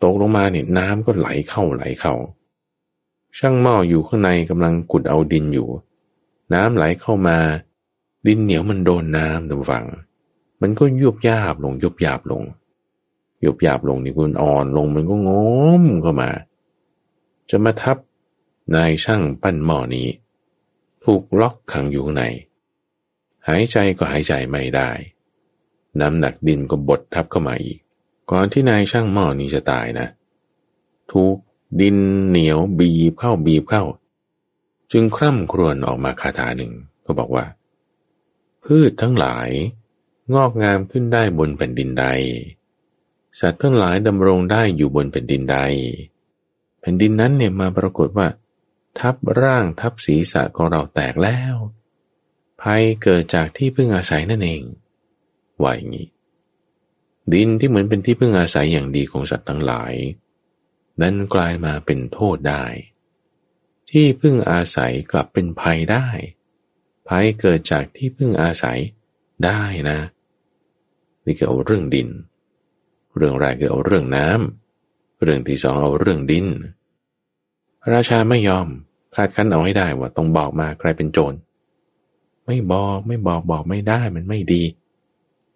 [0.03, 2.15] ตกลงมาเนี่ยน้ำก็ไหลเข้าไหลเข้า
[3.37, 5.67] ช่างหม้ออยู่ข้างในกำลังกุดเอาดินอยู่
[6.53, 7.37] น้ำไหลเข้ามา
[8.27, 9.85] ดินเหนียวมันโดนน้ำดูฟัง
[10.61, 12.43] มันก็ยุบยาบลงยุบยาบลง
[13.45, 15.45] ยุบยาบลงนี่มันอ่อนลงมันก็งอ
[15.81, 16.29] มเข้ามา
[17.49, 17.97] จะมาทับ
[18.75, 20.07] นายช่างปั้นหม้อนี้
[21.03, 22.25] ถูกล็อกขังอยู่ข้างใน
[23.47, 24.89] หายใจก็หายใจไม่ได้
[25.99, 27.79] น้ำหนักดินก็บดทับเข้ามาอีก
[28.31, 30.07] ก่อนที่นายช่างหม้อนี้จะตายนะ
[31.11, 31.35] ถูก
[31.81, 31.97] ดิน
[32.27, 33.83] เหนียวบีบเข้าบีบเข้า
[34.91, 36.71] จึงคร่ำครวญออกมาคาถาหนึ่ง
[37.05, 37.45] ก็บอกว่า
[38.63, 39.49] พืชทั้งหลาย
[40.33, 42.05] งอกงามขึ้นได้บนแผ่นดินใด
[43.39, 45.57] สัตว์ทั้งหลายดำรงได้อยู่บนแผ่นดินใด
[46.81, 48.27] แผ่นดินนั้นเนี่ยมาปรากฏว่า
[48.99, 51.55] ทับร่างทับศีรษะของเราแตกแล้ว
[52.61, 54.63] ภัยเกิดจากที่พึ่งอาศัยนั่นเอง
[55.61, 56.07] ว่าอย่างนี้
[57.33, 59.93] ดินที่เหมือนเป็นที่พึ่งอาศัยอย่างดีของสัตว์ทั้งหลาย
[61.01, 62.65] นั้นกลายมาเป็นโทษได้
[63.89, 66.07] ที่พึ่งอาศัยกลับเป็นภัยได้
[67.07, 68.79] ภัยเกิดจากที่พึ่งอาศัย
[69.45, 69.99] ได้นะ
[71.25, 72.09] นี่คือเอาเรื่องดิน
[73.15, 76.47] เรื่องแรกคือเอาเรื่องน้ำเรื่องที่สองเอาเรื่องดิน
[77.93, 78.67] ราชาไม่ยอม
[79.15, 81.33] คาดคั้นเอาให้ได้ว่าต้องบอกมาใครเป็นโจร
[82.45, 84.63] ไม่บอกไม่บอกบอกไม่ได้มันไม่ดี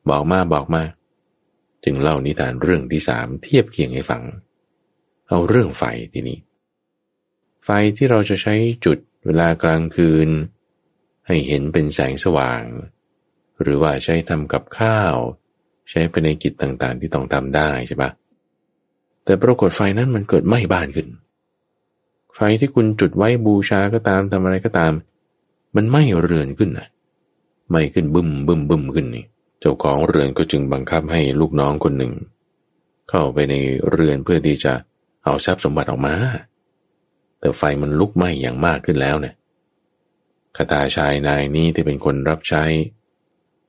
[0.09, 0.82] บอกมาบอกมา
[1.84, 4.23] จึงเล่านิทานเรื่องที่สามเทียบเคียงให้ฟัง
[5.30, 6.39] เอาเรื่องไฟทีนี้
[7.63, 8.55] ไฟที่เราจะใช้
[8.86, 10.30] จุดเวลากลางคืน
[11.28, 12.63] ให้เห็นเป็นแสงสว่าง
[13.61, 15.15] หรือว่าใช้ทำกับข้าว
[15.89, 18.09] ใช้ไปในกิจต่างๆ ที่ต้องทำได้ใช่ปะ
[19.23, 21.07] แต่ปรากฏไฟนั้นมันเกิดไหม้บ้านขึ้น
[22.36, 24.93] ไฟที่คุณจุดไว้บูชาก็ตามทำอะไรก็ตาม
[25.75, 26.88] มันไหม้เรือนขึ้นนะ
[27.69, 29.25] ไหม้ขึ้นบึมบึมบึมขึ้นนี่
[29.60, 32.14] เจ้าของเรือนก็จึงบังคับให้ลูกน้องคนหนึ่ง
[33.10, 33.55] เข้าไปใน
[33.89, 34.74] เรือนเพื่อที่จะ
[35.24, 36.16] เอาทรัพย์สมบัติออกมา
[37.39, 39.36] แต่ไฟมันลุกไหม้อย่างมากขึ้นแล้วเนี่ย
[40.58, 42.64] คาถาชายนายนี้ที่เป็นคนรับใช้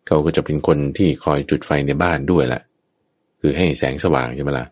[0.07, 2.63] เขาก็จะเป็นคนที่คอยจุดไฟในบ้านด้วยแหละ
[3.41, 4.67] คือให้แสงสว่างใช่ไหมละ่ะ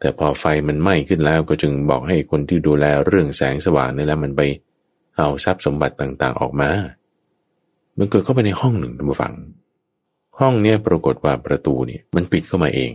[0.00, 4.40] แต่พอไฟมันไหม้ขึ้นแล้วก็จึงบอกให้คนที่ดูแลเรื่องแสงสว่างนี่แหละมันไป
[5.16, 6.70] เอาทรัพย์สมบัติต่างๆออกมา
[7.98, 9.32] มันเกิดเข้าไปในห้องหนึ่งท่านผู้ฟัง
[10.40, 12.92] ห้องเนี้ยปรากฏว่าประตูนี่มันปิดเข้ามาเอง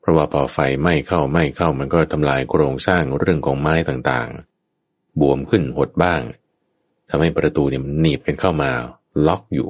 [0.00, 6.22] เพราะว่าพอไฟไหม้เข้าไหม้เข้ามันก็ทำลายโครงสร้างเรื่องของไม้ต่างๆ บวมขึ้นหดบ้าง
[7.08, 8.70] ทำให้ประตูเนี่ยมันหนีบกันเข้ามา
[9.26, 9.68] ล็อกอยู่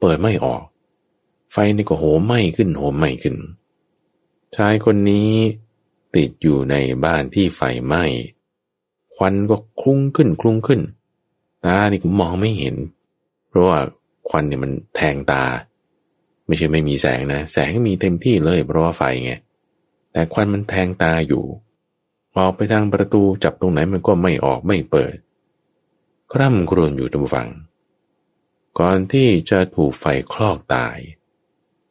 [0.00, 0.62] เปิดไม่ออก
[1.52, 3.36] ไฟนี่ก็โหมไหม้ขึ้นโหมไหม้ขึ้น
[4.56, 5.30] ชายคนนี้
[6.16, 6.74] ติดอยู่ใน
[7.04, 8.04] บ้านที่ไฟไหม้
[9.14, 10.80] ควันก็คลุ้งขึ้นคลุ้งขึ้น
[11.64, 12.76] ตานี่ก็มองไม่เห็น
[13.48, 13.78] เพราะว่า
[14.28, 15.44] ควันเนี่ยมันแทงตา
[16.46, 19.32] ไม่ใช่ไม่มีแสงนะ แสงมีเต็มที่เลยเพราะว่าไฟไง
[20.12, 21.44] แต่ควันมันแทงตาอยู่
[22.36, 25.16] ออกไปทางประตูจับตรงไหนมันก็ไม่ออกไม่เปิด
[26.32, 27.48] คร่ำครวญอยู่ตรงฟัง
[28.78, 30.96] ก่อนที่จะถูกไฟคลอกตาย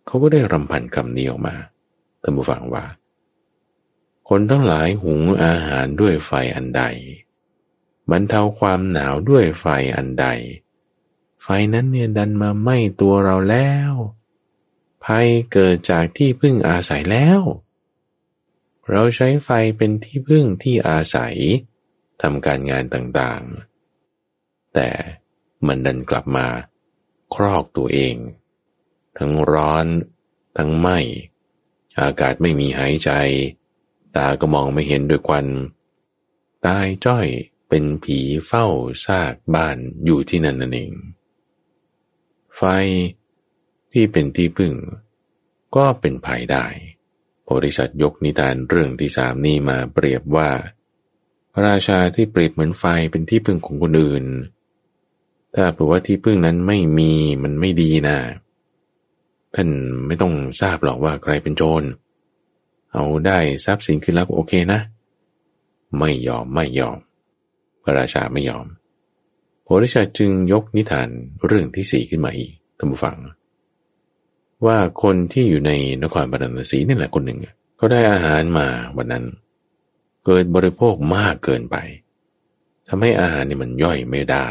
[0.05, 1.55] เขาก็ได้รำพันคำนี้ออกมา
[2.21, 2.85] ท่านผู้ฟังว่า
[4.29, 6.83] คนทั้งหลายหุงอาหารด้วยไฟอันใด
[8.11, 10.25] บรรเทาความหนาวด้วยไฟอันใด
[11.43, 13.93] ไฟนั้นเนี่ยดันมาไหม้ตัวเราแล้ว
[15.05, 17.41] ภัยเกิดจากที่พึ่งอาศัยแล้ว
[18.89, 21.35] เราใช้ไฟเป็นที่พึ่งที่อาศัย
[22.21, 24.89] ทำการงานต่างๆ แต่
[25.67, 26.47] มันดันกลับมา
[27.33, 28.15] ครอกตัวเอง
[29.17, 29.85] ทั้งร้อน
[30.57, 30.87] ทั้งไหม
[31.99, 33.11] อากาศไม่มีหายใจ
[34.15, 35.47] ตาก็มองไม่เห็นด้วยควัน
[36.65, 37.27] ตายจ้อย
[37.69, 38.65] เป็นผีเฝ้า
[39.05, 40.93] ซากบ้านอยู่ที่นั่นนั่นเอง
[42.55, 42.61] ไฟ
[43.93, 44.73] ที่เป็นที่พึ่ง
[45.75, 46.65] ก็เป็นภัยได้
[47.43, 50.49] โพธิสัตว์ยกนิทานเรื่องที่สามนี้มาเปรียบว่า
[51.53, 54.25] พระราชาที่เปรียบเหมือนไฟเป็นที่พึ่งของคนอื่น
[55.55, 57.11] ถ้าเผื่อว่าที่พึ่งนั้นไม่มี
[57.43, 58.17] มันไม่ดีนะ
[59.55, 59.69] ท่าน
[60.05, 61.83] ไม่ต้องทราบหรอกว่าใครเป็นโจร
[62.93, 64.79] เอาได้ทรัพย์สินขึ้นแล้วโอเคนะ
[65.99, 66.97] ไม่ยอมไม่ยอม
[67.83, 68.65] พระราชาไม่ยอม
[69.63, 71.09] โพธิสัตว์จึงยกนิทาน
[71.45, 73.17] เรื่องที่สี่ขึ้นมาอีกท่านผู้ฟัง
[74.65, 75.71] ว่าคนที่อยู่ใน
[76.03, 77.39] นครบาราสีนี่แหละคนหนึ่ง
[77.77, 79.25] เขาได้อาหารมาวันนั้น
[80.25, 81.75] เกิดบริโภคมากเกินไป
[82.87, 84.47] ทำให้อาหารนี่มันย่อยไม่ได้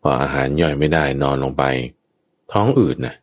[0.00, 1.64] พออาหารย่อยไม่ได้นอนลงไป
[2.52, 3.14] ท้องอืดนะ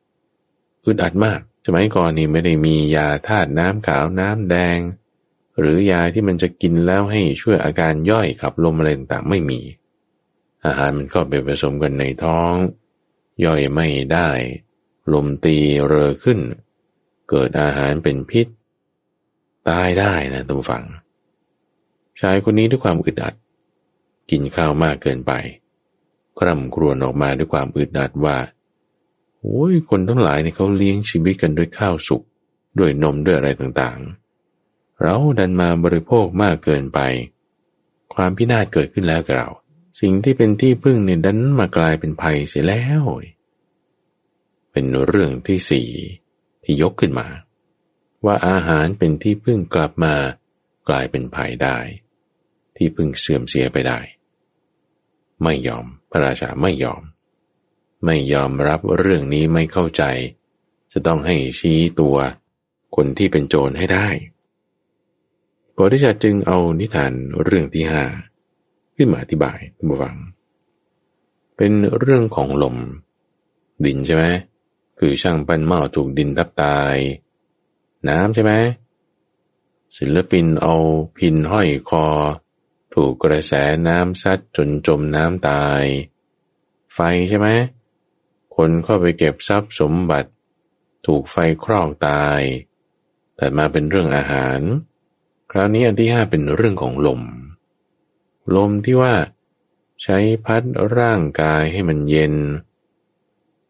[0.85, 4.79] อึดอัดมากสมัยก่อนนี่ไม่ได้มียาธาตุน้ำขาวน้ำแดง
[5.59, 9.61] หรือยาที่มันจะกินแล้วให้ช่วยอาการย่อยขับลมอะไรต่างๆไม่มี
[10.65, 12.53] อาหารมันก็ไปผสมกันในท้อง
[13.45, 14.29] ย่อยไม่ได้
[15.13, 16.39] ลมตีเรอขึ้น
[17.29, 18.47] เกิดอาหารเป็นพิษ
[19.69, 20.85] ตายได้นะทุกฝัง
[22.21, 23.35] ชายคนนี้ด้วยความอึดอัด
[24.31, 25.31] กินข้าวมากเกินไป
[26.39, 28.37] คร่ำครวญออกมาด้วยความอึดอัดว่า
[29.39, 32.21] โอ้ยคนทั้งหลายเนี่ยเขาเลี้ยงชีวิตกันด้วยข้าวสุก
[32.79, 36.99] ด้วยนมด้วยอะไรต่างๆ เราดันมาบริโภคมากเกินไป
[38.13, 39.49] ความพินาศเกิดขึ้นแล้วกับเรา
[39.99, 45.89] สิ่งที่เป็นที่พึ่งเนี่ยดันมากลายเป็นภัยเสียแล้วเป็นเรื่องที่สี่
[46.63, 47.27] ที่ยกขึ้นมา
[48.25, 50.15] ว่าอาหารเป็นที่พึ่งกลับมา
[50.89, 51.77] กลายเป็นภัยได้
[52.75, 53.99] ที่พึ่งเสื่อมเสียไปได้
[55.43, 57.01] ไม่ยอมพระราชาไม่ยอม
[58.05, 60.03] ไม่ยอมรับเรื่องนี้ไม่เข้าใจ
[60.93, 62.17] จะต้องให้ชี้ตัว
[62.95, 64.07] คนที่เป็นโจรให้ได้
[65.71, 67.13] โพธิสัตว์จึงเอานิทาน
[67.43, 68.03] เรื่องที่ห้า
[68.95, 70.15] ขึ้นมาอธิบายท่านผู้ฟัง
[71.57, 72.75] เป็นเรื่องของลม
[73.85, 74.23] ดินใช่ไหม
[74.99, 76.95] คือช่างปั้นหม้อถูกดินทับตาย
[78.07, 78.53] น้ำใช่ไหม
[79.97, 80.75] ศิลปินเอา
[81.17, 82.05] พินห้อยคอ
[82.93, 83.53] ถูกกระแส
[83.87, 85.83] น้ำซัดจนจมน้ำตาย
[86.93, 87.47] ไฟใช่ไหม
[88.55, 90.29] คนเข้าไปเก็บทรัพย์สมบัติ
[91.05, 92.41] ถูกไฟครอกตาย
[93.35, 94.59] แต่มาเป็นเรื่องอาหาร
[95.51, 97.21] คราวนี้อันที่ห้าเป็นเรื่องของลม
[98.55, 99.15] ลมที่ว่า
[100.03, 100.63] ใช้พัด
[100.97, 102.33] ร่างกายให้มันเย็น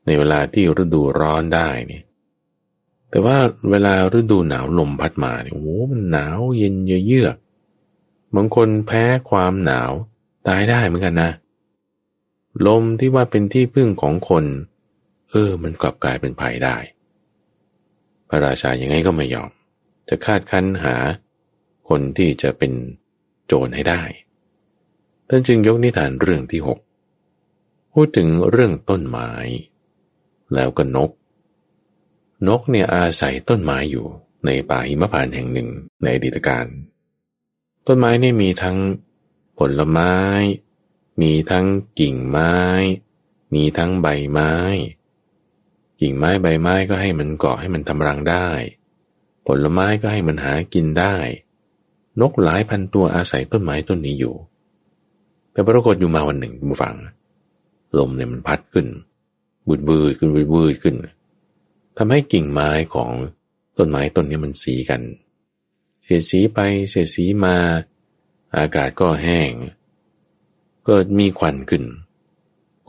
[0.06, 2.02] ในเวลาที่ฤดูร้อนได้นี่
[3.10, 3.38] แต่ว่า
[3.72, 6.76] เวลาฤดูหนาวลมพัดมาเนี่ยโอ้มันหนาวเย็น
[7.08, 7.36] เยือก
[8.36, 9.92] บางคนแพ้ความหนาว
[10.48, 11.32] ตายได้เหมือนกันนะ
[12.68, 14.46] ลมที่ว่าเป็นที่พึ่งของคน
[15.32, 16.78] เออ มันกลับกลายเป็นภัยได้
[18.30, 19.52] พระราชายังไงก็ไม่ยอม
[20.10, 20.96] จะคาดคั้นหา
[21.90, 22.72] คนที่จะเป็น
[23.46, 24.02] โจรให้ได้
[25.30, 26.80] ท่านจึงยกนิทานเรื่องที่หก
[27.94, 29.32] พูดถึงเรื่องต้นไม้
[30.54, 31.12] แล้วก็นก
[32.48, 34.06] นกเนี่ยอาศัยต้นไม้อยู่
[34.46, 35.70] ในป่าหิมพานแห่งหนึ่ง
[36.02, 36.66] ในอดีตการ
[37.88, 38.78] ต้นไม้นี่มีทั้ง
[39.60, 40.14] ผลไม้
[41.22, 41.66] มีทั้ง
[42.00, 42.54] กิ่งไม้
[43.54, 44.54] มีทั้งใบไม้
[46.02, 48.48] กิ่งไม้ใบไม้ก็ให้มันเกาะให้มันทำรังได้
[49.48, 51.16] ผลไม้ก็ให้มันหากินได้
[52.22, 54.36] นกหลายพันตัวอาศัยต้นไม้ต้นนี้อยู่
[55.52, 56.96] แต่ปรากฏอยู่มาวันหนึ่งมูฟัง
[57.98, 58.88] ลมเนี่ยมันพัดขึ้น
[59.68, 60.96] บูดบืดขึ้นบูดบืดขึ้น
[61.98, 63.10] ทำให้กิ่งไม้ของ
[63.78, 65.02] ต้นไม้ต้นนี้มันสีกัน
[66.04, 66.60] เสียสีไป
[66.90, 67.56] เสียสีมา
[68.58, 69.52] อากาศก็แห้ง
[70.90, 71.84] กิดมีควันขึ้น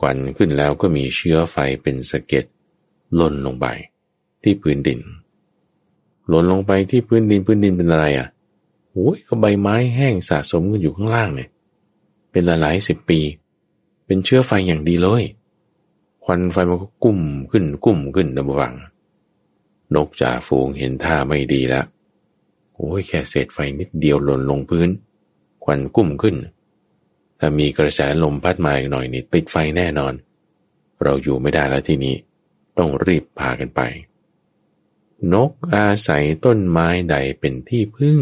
[0.01, 2.45] ควันขึ้นแล้วก็มีเชื้อไฟเป็นสะเก็ด
[3.19, 3.67] ล่นลงไป
[4.43, 5.01] ที่พื้นดิน
[6.29, 8.29] หล่นลงไปที่พื้นดินพื้นดินเป็นอะไรอะ
[8.91, 11.49] โอ้ยก็ใบไม้แห้งสะสมกันอยู่ข้างล่างเนี่ย
[12.31, 13.21] เป็นหลายหลายสิบปี
[14.07, 15.23] เป็นเชื้อไฟอย่างดีเลย
[16.27, 17.21] ควันไฟมันก็กุ้ม
[17.51, 18.75] ขึ้นกุ้มขึ้นนะบวัง
[19.95, 21.87] นกจ่าฝูงเห็นท่าไม่ดีแล้ว
[22.75, 24.89] โอ้ยแค่เศษไฟนิดเดียวหล่นลงพื้น
[25.65, 26.37] ควันกุ้มขึ้น
[27.39, 30.13] ถ้ามีกระแสลมพัดมาอีกหน่อยนี่ติดไฟแน่นอน
[31.03, 32.15] เราอยู่ไม่ได้แล้วที่นี้
[32.79, 33.81] ต้องรีบพากันไป
[35.33, 38.21] นกอาศัยต้นไม้ใดเป็นที่พึ่ง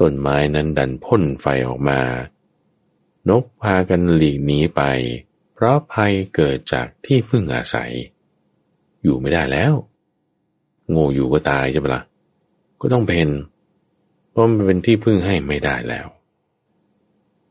[0.00, 2.00] ต้นไม้นั้นดันพ่นไฟออกมา
[3.28, 4.82] นกพากันหลีกหนีไป
[5.62, 7.92] ราะภัยเกิดจากที่พึ่งอาศัย
[9.02, 9.72] อยู่ไม่ได้แล้ว
[10.90, 12.02] โง่อยู่ก็ตายใช่ปะละ่ะ
[12.80, 13.28] ก็ต้องเป็น
[14.30, 16.06] เพราะมันเป็นที่พึ่งให้ไม่ได้แล้ว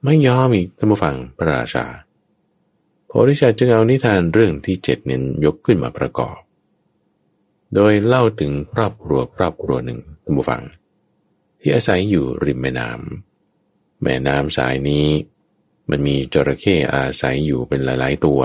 [0.04, 1.86] ไม่ยอมอีกท่านผู้ฟังพระราชา
[3.08, 6.38] โพระริชาจึงเอานิทานเรื่องที่เจ็ดเน้นยกขึ้นมาประกอบ
[7.76, 10.64] โดยเล่าถึงครอบครัวครอบครัวหนึ่งท่านผู้ฟัง
[11.60, 15.06] ที่อาศัยอยู่ริมแม่น้ำแม่น้ำสายนี้
[15.92, 18.42] มันมีจระเข้อาศัยอยู่เป็นหลายๆตัว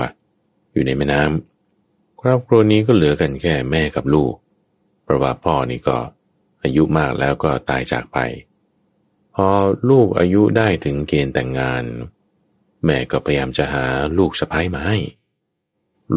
[0.73, 4.33] อยู่ในแม่น้ำครอบครัวนี้ก็เหลือกันแค่แม่กับลูก
[5.03, 5.97] เพราะว่าพ่อนี่ก็
[6.63, 8.17] อายุมากแล้วก็ตายจากไป
[9.35, 9.47] พอ
[9.89, 11.83] ลูกอายุได้ถึงเกณฑ์แต่งงาน
[12.85, 13.85] แม่ก็พยายามจะหา
[14.17, 14.97] ลูกสะพ้ายมาให้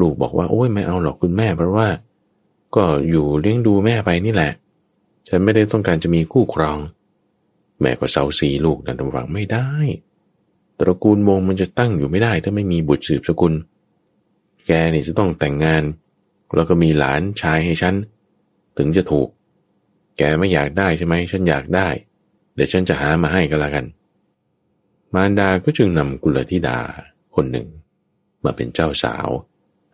[0.01, 1.89] ลูกบอกว่าโอ้ยไม่เอาหรอกคุณแม่เพราะว่า
[2.77, 4.53] ก็อยู่เลี้ยงดูแม่ไปนี่แหละ
[5.29, 6.79] ฉันไม่ได้ต้องการจะมีคู่ครอง
[7.81, 9.69] แม่ก็เซาซีลูกนั่นทวังไม่ได้
[10.81, 13.55] ตระกูลวงมันจะตั้งอยู่ไม่ได้ ถ้าไม่มีบุตรสืบสกุล
[14.67, 15.83] แกนี่จะต้องแต่งงาน
[16.57, 17.95] แล้วก็มีหลานชายให้ฉัน
[18.79, 19.29] ถึงจะถูก
[20.19, 21.89] แกไม่อยากได้ใช่ไหม ฉันอยากได้
[22.55, 23.87] เดี๋ยวฉันจะหามาให้ก็แล้วกัน
[25.15, 26.79] มารดาก็จึงนำกุลธิดา
[27.35, 27.67] คนหนึ่ง
[28.45, 29.29] มาเป็นเจ้าสาว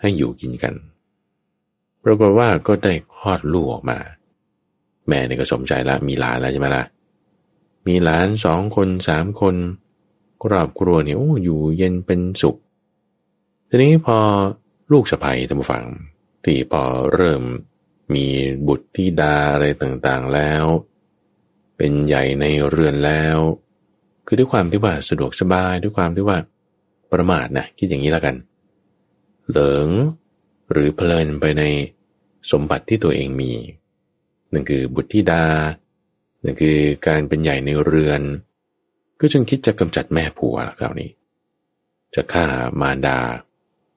[0.00, 0.74] ให้อยู่กินกัน
[2.04, 3.98] ปรากฏว่าก็ได้คลอดลูกออกมา
[5.08, 6.84] แม่เนี่ยก็สมใจแล้วมีหลานแล้วใช่ไหมละ่ะ
[7.86, 9.54] มีหลานสองคนสามคน
[10.42, 12.56] ครอบครัวเนี่ยโอ้อยู่เย็นเป็นสุข
[13.68, 14.18] ทีนี้พอ
[14.92, 15.84] ลูกสะใภ้ทำฝัง
[16.44, 16.82] ที่พอ
[17.14, 17.42] เริ่ม
[18.14, 18.26] มี
[18.66, 20.64] บุตรที่ดาอะไรต่างๆแล้ว
[21.76, 23.38] เป็นใหญ่ในเรือนแล้ว
[24.26, 26.38] คือด้วยความที่ว่าสะดวกสบายด้วยความที่ว่า
[27.12, 28.34] ประมาทนะคิดอย่างนี้แล้วกัน
[29.50, 29.88] เหลิง
[30.70, 31.62] หรือเพลินไปใน
[32.50, 33.52] สมบัติที่ตัวเองมี
[34.52, 35.44] นั่นคือบุตรธิดา
[36.44, 38.22] นั่นคือการเป็นใหญ่ในเรือน
[39.20, 41.10] ก็จึงคิดจะกำจัดแม่ผัวแล้วคราวนี้
[42.14, 42.46] จะฆ่า
[42.80, 43.18] มารดา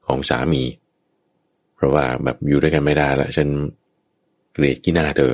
[0.08, 0.64] ของสามี
[1.76, 3.50] เพราะว่าแบบอยู่ด้วยกันไม่ได้ละฉัน
[4.54, 5.34] เกลียดกินาเธอ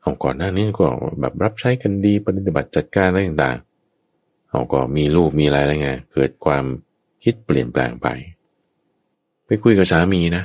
[0.00, 0.86] เอาก่อนหน้านี้ก็
[1.20, 6.64] แบบรับใช้กันดีปฏิบัติจัดการอะไรต่างๆเอาก็มีลูกมีอะไรอะไรไงเกิดความ
[7.22, 8.08] คิดเปลี่ยนแปลงไป
[9.46, 10.44] ไปคุยกับสามีนะ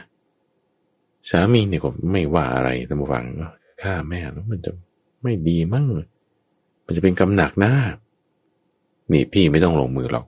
[1.32, 3.47] สามีเนี่ยก็ไม่ว่าอะไรตามฟังก็
[3.82, 4.72] ฆ่าแม่แล้วมันจะ
[5.24, 5.86] ไม่ดีมั้ง
[6.86, 7.74] มันจะเป็นกำหนักหน้า
[9.11, 10.25] นี่พี่ไม่ต้องลงมือหรอก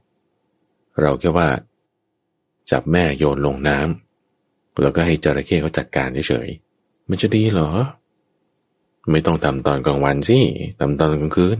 [1.01, 1.49] เราแค่ว่า
[2.71, 7.69] จับแม่โยนลงน้ำแล้วก็ให้จระเข้เขาจัดการเฉยๆมันจะดีเหรอ
[9.11, 10.39] ไม่ต้องทำตอนกลางวันสิ
[10.79, 11.59] ทำตอนกลางคืน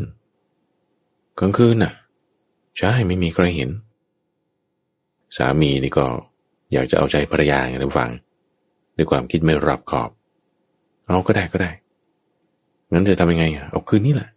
[1.40, 1.94] กลางคืนน่ะ
[2.78, 3.70] ใช่ไม่มีใครเห็น
[5.38, 6.06] สามีนี่ก็
[6.74, 8.10] อยากจะเอาใจภรรยาไงท่านฟัง
[8.98, 10.10] ด้วยความคิดไม่รับขอบ
[11.08, 11.72] เอาก็ได้ก็ได้
[12.92, 14.30] งั้นจะทำยังไงเอาคืนนี้แหละ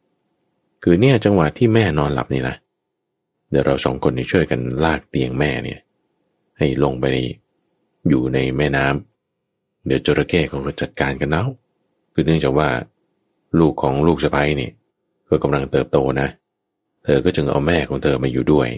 [0.82, 2.56] คืนนี้จังหวะที่แม่นอนหลับนี่นะ
[3.52, 5.80] เดี๋ยวเราสองคนนี่ช่วยกันลากเตียงแม่เนี่ย
[6.58, 7.18] ให้ลงไปใน
[8.08, 11.46] อยู่ในแม่น้ำเดี๋ยวจระเข้เขาก็จัดการกันแล้ว
[12.12, 12.68] คือเนื่องจากว่า
[13.60, 14.70] ลูกของลูกสะใภ้นี่
[15.28, 16.28] ก็กำลังเติบโตนะ
[17.04, 18.68] เธอก็จึงเอาแม่ของเธอมาอยู่ด้วย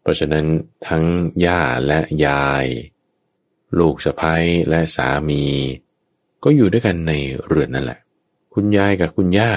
[0.00, 0.44] เพราะฉะนั้น
[0.88, 1.04] ทั้ง
[1.46, 2.66] ย่าและยาย
[3.78, 5.44] ลูกสะพ้ยและสามี
[6.44, 7.12] ก็อยู่ด้วยกันใน
[7.46, 7.98] เรือนนั่นแหละ
[8.54, 9.50] คุณยายกับคุณย่า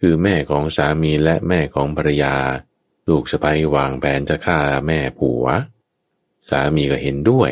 [0.00, 2.34] คือแม่ของสามีและแม่ของภรรยา
[3.08, 5.44] ลูกสะพ้ยวางแผนจะฆ่าแม่ผัว
[6.50, 7.50] สามีก็เห็นด้วย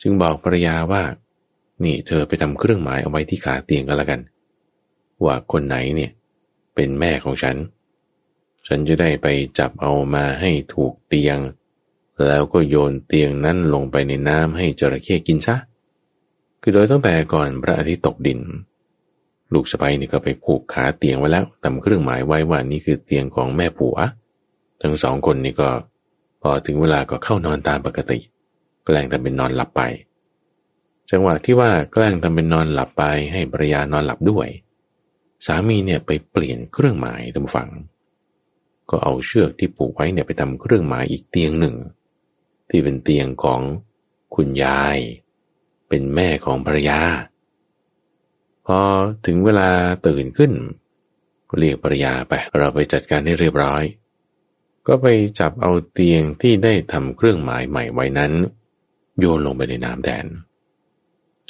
[0.00, 1.02] จึงบอกภรรยาว่า
[1.84, 4.20] นี่เธอไปทำเครื่องหมายเอาไว้ที่ขาเตียงกันละกัน
[5.24, 6.10] ว่าคนไหนเนี่ย
[6.74, 7.56] เป็นแม่ของฉัน
[8.66, 9.26] ฉันจะได้ไป
[9.58, 11.38] จับเอามาให้ถูกเตียง
[12.26, 15.56] แล้วก็โยนเตียงนั้นลงไปในน้ำให้จระเข้กินซะ
[16.62, 18.40] คือโดยตั้งแต่ก่อนพระอาทิตย์ตกดิน
[19.52, 23.96] ลูกสะใภ้นี่ก็ไปผูกขาเตียงไว้แล้วทำเครื่องหมายไว้ว่านี่คือเตียงของแม่ผัว
[24.82, 25.70] ทั้งสองคนนี่ก็
[26.42, 28.18] พอถึงเวลาก็เข้านอนตามปกติ
[28.84, 29.82] แกล้งทำเป็นนอนหลับไป
[31.10, 34.48] จังหวะที่ว่าแกล้งทำเป็นนอนหลับไปให้ภรรยานอนหลับด้วย
[35.46, 37.70] สามีเนี่ยไปเปลี่ยนเครื่องหมายทำฝัง
[38.90, 41.76] ก็เอาเชือกที่ผูกไว้เนี่ยไปทำเครื่องหมายอีกเตียงหนึ่ง
[42.70, 43.60] ที่เป็นเตียงของ
[44.34, 44.98] คุณยาย
[45.88, 47.00] เป็นแม่ของภรรยา
[48.66, 48.78] พอ
[49.26, 49.68] ถึงเวลา
[50.06, 50.52] ตื่นขึ้น
[51.58, 53.82] เรียกภรรยาไป เราไปจัดการให้เรียบร้อย
[54.86, 55.06] ก็ไป
[55.40, 58.32] จับเอาเตียงที่ได้ทำเครื่องหมายใหม่ไว้นั้น
[59.18, 60.26] โยนลงไปในน้ำแทน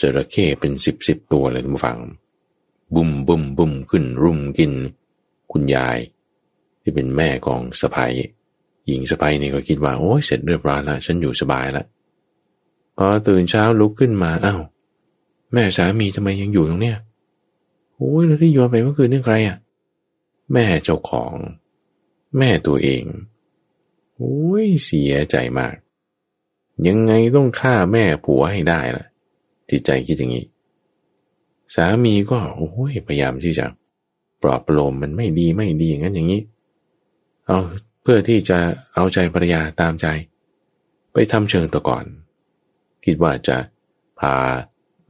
[0.00, 1.98] จระเข้เป็นสิบสิบตัวเลยทุกฝัง
[2.94, 4.72] บุ่มบุ่มบุ่มขึ้นรุมกิน
[5.52, 5.98] คุณยาย
[6.82, 8.12] ที่เป็นแม่ของสะพาย
[8.86, 11.86] หญิงสะพายนี่ก็คิดว่าโอ้ยเสร็จเรียบร้อยล้วฉันอยู่สบายล้ว
[12.96, 14.60] พอตื่นเช้าลุกขึ้นมาอา้าว
[15.52, 16.98] แม่สามีทำไมยังอยู่ตรงเนี้ย
[17.96, 19.56] โอ้ยแล้วที่โยนไปเมื่อคืนนี่ใครอะ
[20.52, 21.32] แม่เจ้าของ
[22.38, 23.04] แม่ตัวเอง
[24.16, 25.74] โอ้ยเสียใจมาก
[26.86, 29.04] ยังไงต้องฆ่าแม่ผัวให้ได้ล่ะ
[29.70, 30.46] จิตใจคิดอย่างนี้
[31.74, 33.66] สามีก็โอ้ยพยายามที่จะ
[34.42, 36.42] ปลอบประโลมมันไม่ดีไม่ดีอย่างนั้นอย่างนี้
[37.46, 37.58] เอา
[38.02, 38.58] เพื่อที่จะ
[38.94, 40.06] เอาใจภรรยาตามใจ
[41.12, 42.04] ไปทำเชิงตะก่อน
[43.04, 43.56] คิดว่าจะ
[44.20, 44.34] พา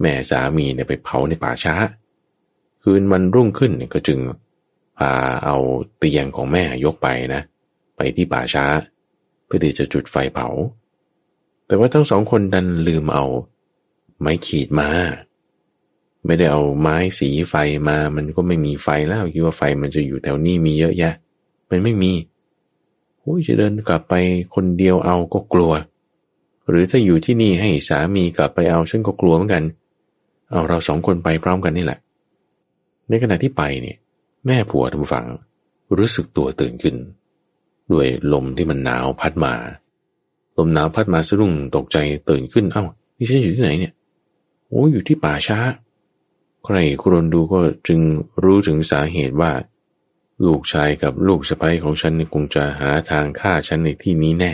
[0.00, 1.74] แม่สามีเนี่ยไปเผาในป่าช้า
[2.82, 4.18] คืนมันรุ่งขึ้นเนี่ยก็จึง
[4.98, 5.12] พา
[5.44, 5.56] เอา
[5.98, 7.42] เตียงของแม่ยกไปนะ
[7.96, 8.66] ไปที่ป่าช้า
[9.44, 10.48] เพื่อที่จะจุดไฟเผา
[11.66, 13.24] แต่ว่าทั้งสองคนดันลืมเอา
[14.20, 14.88] ไม้ขีดมา
[16.24, 17.54] ไม่ได้เอาไม้สีไฟ
[17.88, 21.14] มา มันก็ไม่มีไฟแล้วคิดว่าไฟมันจะอยู่แถวนี้มีเยอะแยะ
[21.70, 22.12] มันไม่มี
[23.20, 24.14] โอ้ยจะเดินกลับไป
[24.54, 25.72] คนเดียวเอาก็กลัว
[26.68, 29.64] หรือถ้าอยู่ที่นี่ให้สามีกลับไปเอาฉันก็กลัวเหมือนกัน
[30.50, 31.98] เอาเราสองคนไปพร้อมกันนี่แหละ
[33.08, 33.96] ในขณะที่ไปเนี่ย
[34.46, 35.26] แม่ผัวทำฝัง
[35.98, 36.96] รู้สึกตัวตื่นขึ้น
[37.92, 39.54] ด้วยลมที่มันหนาวพัดมา
[40.58, 41.96] ลมหนาวพัดมาสะดุ้งตกใจ
[42.30, 42.84] ตื่นขึ้นเอา้า
[43.16, 43.92] นี่ฉันอยู่ที่ไหนเนี่ย
[44.68, 45.58] โอ้อยู่ที่ป่าช้า
[46.64, 48.00] ใครครนดูก็จึง
[48.42, 49.52] รู้ถึงสาเหตุว่า
[50.46, 54.52] ลูกชายกับลูกสะใภ้ของฉันคงจะหาทางฆ่าฉันในที่นี้แน่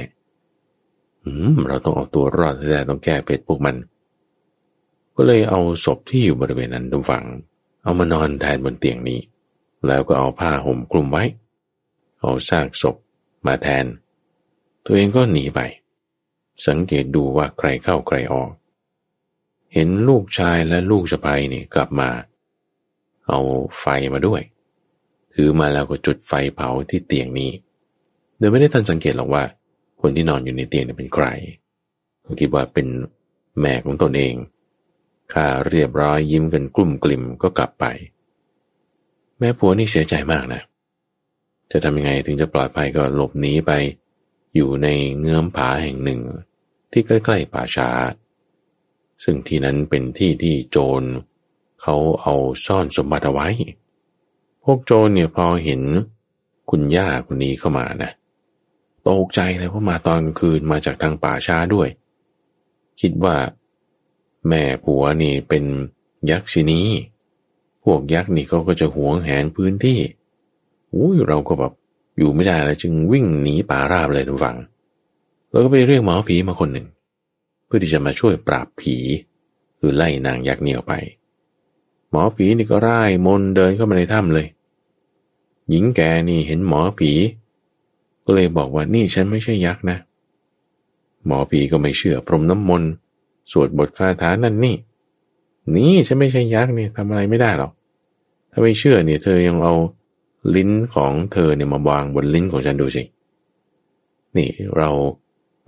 [1.25, 3.77] อืมเราต้องเอาตัวรอดแต่ต้องแก้เป็ดพวกมัน
[5.17, 7.25] ก็เลยเอาศพที่อยู่บริเวณนั้นดูฝัง
[7.83, 9.21] เอามานอนแทนบนเตียงนี้
[9.87, 11.25] แล้วก็เอาผ้าห่มคลุมไว้
[12.21, 12.97] เอาซากศพ
[13.47, 13.87] มาแทน
[14.85, 15.61] ตัวเองก็หนีไป
[16.67, 18.51] สังเกตดูว่าใครเข้าใครออก
[19.75, 22.11] เห็นลูกชายและลูกสะใภ้นี่กลับมา
[23.29, 23.41] เอา
[23.81, 24.43] ไฟมาด้วย
[25.35, 27.51] ถือมาแล้วก็จุดไฟเผาที่เตียงนี้
[28.39, 29.45] โดยไม่ได้ทันสังเกตหรอกว่า
[30.01, 31.27] คนที่นอนอยู่ในเตียงเป็นใคร
[32.23, 32.87] เขาคิดว่าเป็น
[33.61, 34.35] แม่ของตนเอง
[35.33, 37.85] ข้าเรียบร้อยยิ้มกันกลุ่มกลิ่มก็กลับไป
[39.43, 40.63] แม่ผัวนี่เสียใจมากนะ
[41.71, 43.73] จะทำยังไงถึงจะปลอดภัยก็หลบหนีไป
[44.55, 44.89] อยู่ใน
[45.19, 46.21] เงื้อมผาแห่งหนึ่ง
[46.93, 47.91] ที่ใกล้ๆป่าช้า
[49.25, 51.03] ซึ่งที่นั้นเป็นที่ที่โจร
[51.83, 52.35] เขาเอา
[52.67, 53.49] ซ่อนสมบัติเอาไว้
[54.65, 55.83] พวกโจรเนี่ยพอเห็น
[56.71, 58.13] คุณย่าคนนี้เข้ามานะ
[59.09, 61.89] ตกใจเลยเพราะมาตอนคืนมาจากทางป่าช้าด้วย
[63.01, 63.37] คิดว่า
[64.49, 65.65] แม่ผัวนี่เป็น
[66.31, 66.81] ยักษ์ชินี
[67.85, 69.99] พวกยักษ์นี่เขาก็จะหวงแหนพื้นที่
[70.95, 71.73] อุ้ยเราก็แบบ
[72.19, 74.57] อยู่ไม่ได้แล้วจึงวิ่งหนีป่าราบเลยทุกฝัง
[75.51, 76.87] แล้วก็ไปเรียกหมอผีมาคนหนึ่ง
[77.67, 78.97] เพื่อที่จะมาช่วยปราบผี
[79.79, 80.95] คือไล่นางยักษ์นี่ออกไป
[82.11, 84.47] หมอผีนี่ก็ร่ายมนเดินเข้ามาในถ้ำเลย
[85.69, 87.13] หญิงแกนี่เห็นหมอผี
[88.25, 89.99] ก็เลยบอกว่านี่ฉันไม่ใช่ยักษ์นะ
[91.27, 92.91] หมอผีก็ไม่เชื่อพรมน้ำมนต์
[93.53, 94.77] สวดบทคาถานั่นนี่
[95.75, 97.73] นี่ฉันไม่ใช่ยักษ์เนี่ยทำอะไรไม่ได้หรอก
[98.53, 99.75] ถ้าไม่เชื่อเนี่ย เธอยังเอา
[100.57, 103.03] ลิ้นของเธอเนี่ยมาวางบนลิ้นของฉันดูสิ
[104.37, 104.91] นี่เรา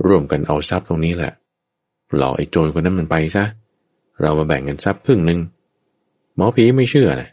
[0.06, 1.32] ร่วมกันเอาทรัพย์ตรงนี้แหละ
[2.16, 3.44] หลอกไอ้โจรคนนั้นมันไปซะ
[4.22, 5.40] เรามาแบ่งกันทรัพย์ครึ่งหนึ่ง
[6.36, 7.28] หมอผีไม่เชื่อนะ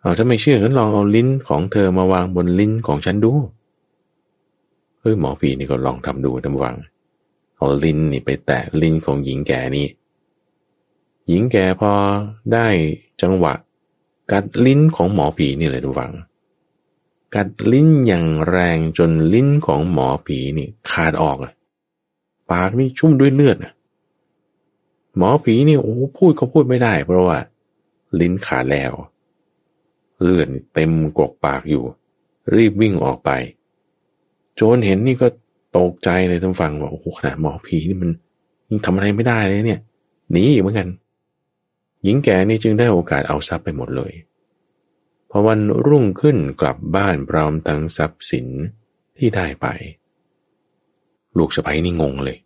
[0.00, 3.32] เอาถ้าไม่เชื่อก็ลองเอาลิ้นของเธอมาวางบนลิ้นของฉันดู
[5.00, 6.74] เฮ้ยหมอผีนี่ก็ลองทำดูทำวัง
[7.56, 9.86] เอาลิ้นนี่ไปแตะลิ้นของหญิงแก่นี่
[11.28, 11.92] หญิงแก่พอ
[12.52, 12.66] ได้
[13.22, 13.54] จังหวะ
[14.32, 16.12] กัดลิ้นของหมอผีนี่เลยทุกฝัง
[17.34, 21.36] กัดลิ้นอย่างแรงจนลิ้นของหมอผีนี่ขาดออก
[22.50, 23.56] ปากนี่ชุ่มด้วยเลือด
[25.16, 27.38] หมอผีนี่โอ้พูดก็พูดไม่ได้ เพราะว่า
[28.20, 28.92] ลิ้นขาดแล้ว
[30.20, 31.82] เลือดเต็มกรกปากอยู่
[32.54, 33.30] รีบวิ่งออกไป
[34.54, 35.26] โจนเห็นนี่ก็
[35.76, 38.10] ตกใจเลยทั้งฟังว่าโอ้โหขนาดหมอผีนี่มัน
[38.68, 39.80] ยังทำอะไรไม่ได้เลยเนี่ย
[40.32, 40.88] หนีเหมือนกัน
[42.04, 44.12] หญิงแก่นี่จึงได้โอกาสเอาทรัพย์ไปหมดเลย
[45.30, 48.46] พอวันรุ่งขึ้นกลับบ้านพร้อมทั้งทรัพย์สิน
[49.16, 49.66] ที่ได้ไป
[51.38, 52.38] ลูกสะใภ้นี่งงเลย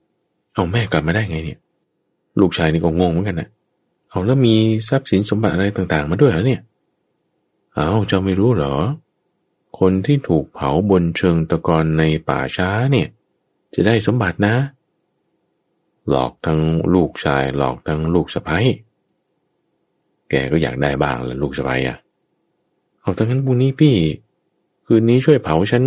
[0.54, 1.58] เอาแม่กลับมาได้ไงเนี่ย
[2.40, 3.48] ลูกชายนี่ก็งงเหมือนกันนะ
[4.08, 4.56] เอาแล้วมี
[4.88, 6.60] ทรัพย์สินสมบัติอะไรต่างๆ มาด้วยเหรอเนี่ย
[7.74, 8.74] เอาเจ้าไม่รู้เหรอ
[9.78, 13.08] คนที่ถูกเผาบนเชิงตะกอนในป่าช้าเนี่ย
[13.74, 14.54] จะได้สมบัตินะ
[16.08, 16.60] หลอกทั้ง
[16.94, 18.58] ลูกชายหลอกทั้งลูกสะใภ้
[20.30, 21.96] แกก็อยากได้บ้างแหละลูกสะใภ้อะ
[23.00, 23.94] เอาทั้งนั้นบุญนี้พี่
[24.86, 25.84] คืนนี้ช่วยเผาฉัน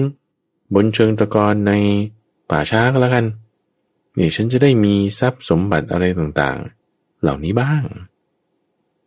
[0.74, 1.74] บนเชิงตะกอนใน
[2.50, 3.26] ป่าช้าก็แล้วกัน
[4.16, 7.84] เนี่ฉันจะได้มีทรัพย์สมบัติอะไรต่างๆ เหล่านี้บ้าง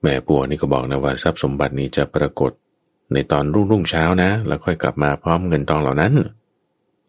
[0.03, 2.53] แม่ปัวนี่ก็บอกนะว่าทรัพย์สมบัตินี้จะปรากฏ
[3.12, 6.12] ในตอนรุ่งรุ่งเช้านะ แล้วค่อยกลับมาพร้อมเงินทองเหล่านั้น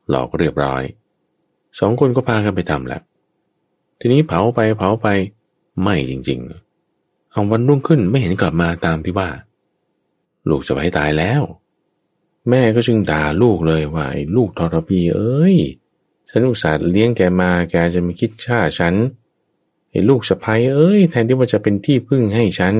[0.10, 0.84] หลอกเรียบร้อย
[1.80, 3.02] สองคนก็พากันไปทำแหละ
[4.00, 5.08] ทีนี้เผาไปเผาไป
[5.84, 6.65] ไม่จริง ๆ
[7.36, 9.30] เอาวันรุ่งขึ้นไม่เห็นกลับมาตามที่ว่า
[10.50, 11.42] ลูกจะไปตายแล้ว
[12.50, 15.58] แม่ก็จึงด่าลูกเลยว่าไอ้ลูกทรพีเอ้ย
[16.30, 18.96] ฉันอุตส่าห์เลี้ยงแกมาแกจะม่คิดฆ่าฉัน
[19.98, 22.74] ห็นลูกสะพ้ยเอ้ยแทนที่ว่าจะเป็นที่พึ่งให้ฉัน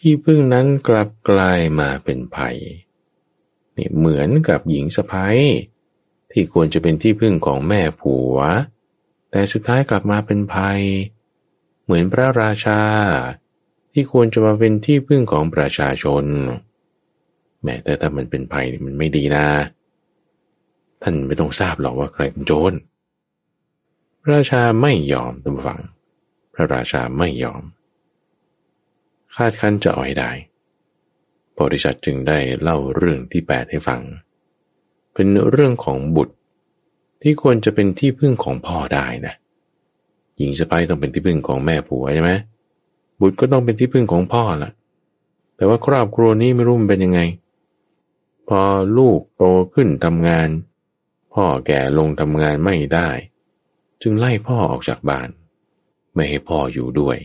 [0.00, 2.56] ที่พึ่งนั้นกลับกลายมาเป็นภัย
[3.76, 5.38] นี่เหมือนกับหญิงสะพ้ย
[6.32, 8.36] ที่ควรจะเป็นที่พึ่งของแม่ผัว
[9.30, 10.80] แต่สุดท้ายกลับมาเป็นภัย
[11.84, 12.82] เหมือนพระราชา
[13.92, 16.24] ที่ควรจะมาเป็นที่พึ่งของประชาชน
[17.62, 19.46] แม้แต่ถ้ามันเป็นภัยมันไม่ดีนะ
[21.02, 22.72] ท่านไม่ต้องทราบหรอกว่าใครเป็นโจร
[24.22, 25.80] พระราชาไม่ยอมตำฝัง
[26.54, 27.62] พระราชาไม่ยอม
[29.36, 30.30] คาดคันจะอ่อยได้
[31.58, 34.00] บริษัทจึงได้เล่าเรื่องที่แปดให้ฟัง
[35.14, 36.34] เป็นเรื่องของบุตร
[37.22, 39.34] ที่ควรจะเป็นที่พึ่งของพ่อได้นะ
[40.36, 42.30] หญิงสะพ้ายต้องเป็นที่พึ่งของแม่ผัวใช่ไหม
[43.20, 44.70] บุตรก็ต้องเป็นที่พึ่งของพ่อละ
[45.56, 47.20] แต่ว่าครอบครัวนี้ไม่รู้มันเป็นยังไง
[48.48, 48.60] พอ
[48.98, 49.44] ลูกโต
[49.74, 50.48] ขึ้นทำงาน
[51.34, 53.08] พ่อแก่ลงทำงานไม่ได้
[54.02, 55.28] จึงไล่พ่อออกจากบ้าน
[56.14, 57.18] ไม่ให้พ่ออยู่ด้วย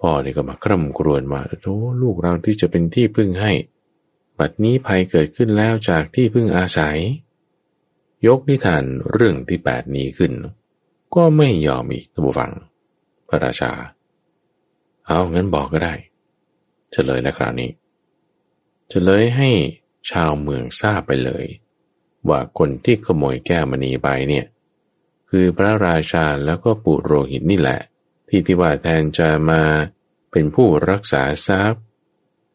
[0.00, 3.52] พ่อเนี่ยก็มาคร่ำครวญมาโอ้ลูกเราที่จะเป็นที่พึ่งให้
[4.38, 6.98] บัดนี้ภัยเกิดขึ้นแล้วจากที่พึ่งอาศัย
[8.26, 10.32] ยกนิทานเรื่องที่แปดนี้ขึ้น
[11.14, 12.50] ก็ไม่ยอมอีกท่านผู้ฟัง
[13.28, 13.72] พระราชา
[15.06, 15.94] เอางั้นบอกก็ได้
[16.92, 17.70] เฉลยแล้วคราวนี้
[18.88, 19.50] เฉลยให้
[20.10, 21.46] ชาวเมืองทราบไปเลย
[22.28, 24.46] ว่าคนที่ขโมยแก้วมณีไปเนี่ย
[25.30, 27.80] คือพระราชาแล้วก็ปุโรหิตนี่แหละ
[28.28, 29.62] ที่ที่ว่าแทนจะมา
[30.30, 31.82] เป็นผู้รักษาทรัพย์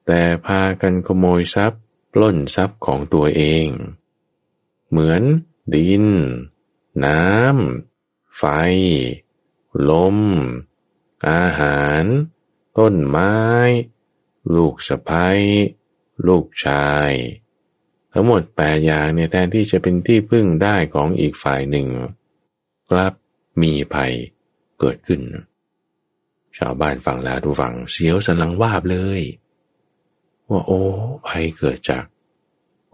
[0.06, 1.82] แต่พากันขโมยทรัพย์
[2.14, 3.68] ปล้นทรัพย์ของตัวเอง
[4.90, 5.22] เหมือน
[5.74, 6.06] ดิน
[7.06, 8.44] น้ำไฟ
[9.90, 10.18] ลม
[11.28, 12.04] อาหาร
[12.78, 13.36] ต้นไม้
[14.56, 15.40] ลูกสะพ้ย
[16.28, 17.12] ลูกชาย
[18.14, 21.88] ทั้งหมดแปดอย่างเนี่ยแทนที่จะเป็นที่พึ่งได้ของอีกฝ่ายหนึ่ง
[22.90, 23.14] กลับ
[23.62, 24.14] มีภัย
[24.80, 25.22] เกิดขึ้น
[26.58, 29.22] ชาวบ้านฟังแล้วดูฟังเสียวสันหลังวาบเลย
[30.50, 30.80] ว่าโอ้
[31.28, 32.04] ภัยเกิดจาก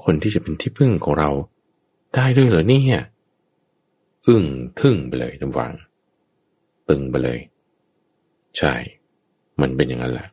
[0.04, 1.30] คนที่จะเป็นที่พึ่งของเรา
[2.16, 3.02] ได้ด้วยเหรอเนี่ย
[4.28, 4.44] อึ้ง
[4.80, 5.74] ทึ่งไปเลยทุกฝัง
[6.90, 7.40] ตึงไปเลย
[8.58, 8.74] ใช่
[9.62, 10.28] มันเป็นอย่างนั้นแหละ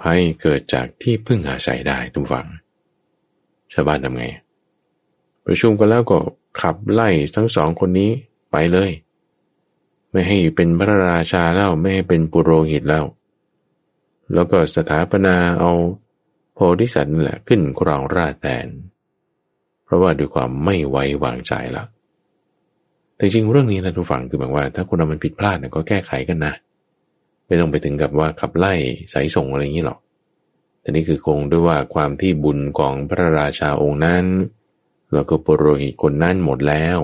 [0.00, 2.46] ภัยเกิดจากที่พึ่งอาศัยได้ทุกฝัง
[3.72, 4.24] ชาวบ้านทำไง
[5.44, 6.18] ประชุมกันแล้วก็
[6.60, 8.10] ขับไล่ทั้งสองคนนี้
[8.52, 8.90] ไปเลย
[10.10, 13.04] ไม่ให้เป็นพระราชาแล้วไม่ให้เป็นปุโรหิตแล้ว
[14.34, 15.72] แล้วก็สถาปนาเอา
[16.54, 18.66] โพธิสัตว์นั่นแหละขึ้นครองราชแทน
[19.84, 21.84] เพราะว่าด้วยความไม่ไว้วางใจละ
[23.16, 26.54] แต่จริงเรื่องนี้นะทุกฝั่งคือแบบว่า ถ้าคนเรามันผิดพลาดก็แก้ไขกันนะ
[27.52, 28.72] ไม่ต้องไปถึงกับว่าขับไล่
[29.12, 29.98] สายส่งอะไรอย่างนี้หรอก
[30.80, 34.24] แต่นี่คือคงด้วยว่าความที่บุญของพระราชาองค์นั้น
[35.12, 36.98] แล้วก็ปุโรหิตคนนั้นหมดแล้ว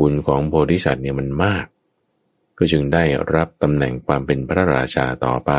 [0.00, 1.66] บุญของโพธิสัตว์เนี่ยมันมาก
[2.58, 5.52] ก็จึงได้รับตำแหน่งความเป็นพระราชาต่อไป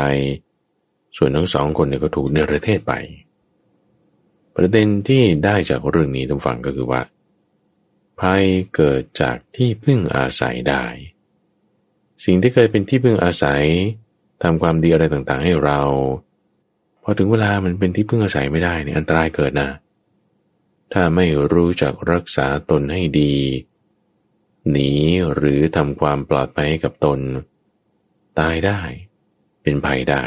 [1.16, 2.92] ส่วนทั้งสองคนเนี่ยก็ถูกเนรเทศไป
[4.56, 7.02] ประเด็นที่ได้จากเรื่องนี้ทุกฝั่งก็คือว่า
[8.20, 8.44] ภัย
[8.74, 10.84] เกิดจากที่พึ่งอาศัยได้
[12.24, 13.64] สิ่งที่เคยเป็นที่พึ่งอาศัย
[14.42, 15.80] ทำความดีอะไรต่างๆ ให้เรา
[17.02, 19.70] พอถึงเวลามันเป็นที่พึ่งอาศัยไม่ได้เนี่ยอันตรายเกิดนะ
[20.92, 23.34] ถ้าไม่รู้จักรักษาตนให้ดี
[24.70, 24.92] หนี
[25.34, 27.20] หรือทำความปลอดภัยให้กับตน
[28.38, 28.80] ตายได้
[29.62, 30.24] เป็นภัยได้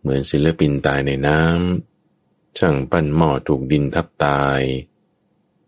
[0.00, 4.60] เหมือนศิลปินตายในน้ำช่างปั้นหม้อถูกดินทับตาย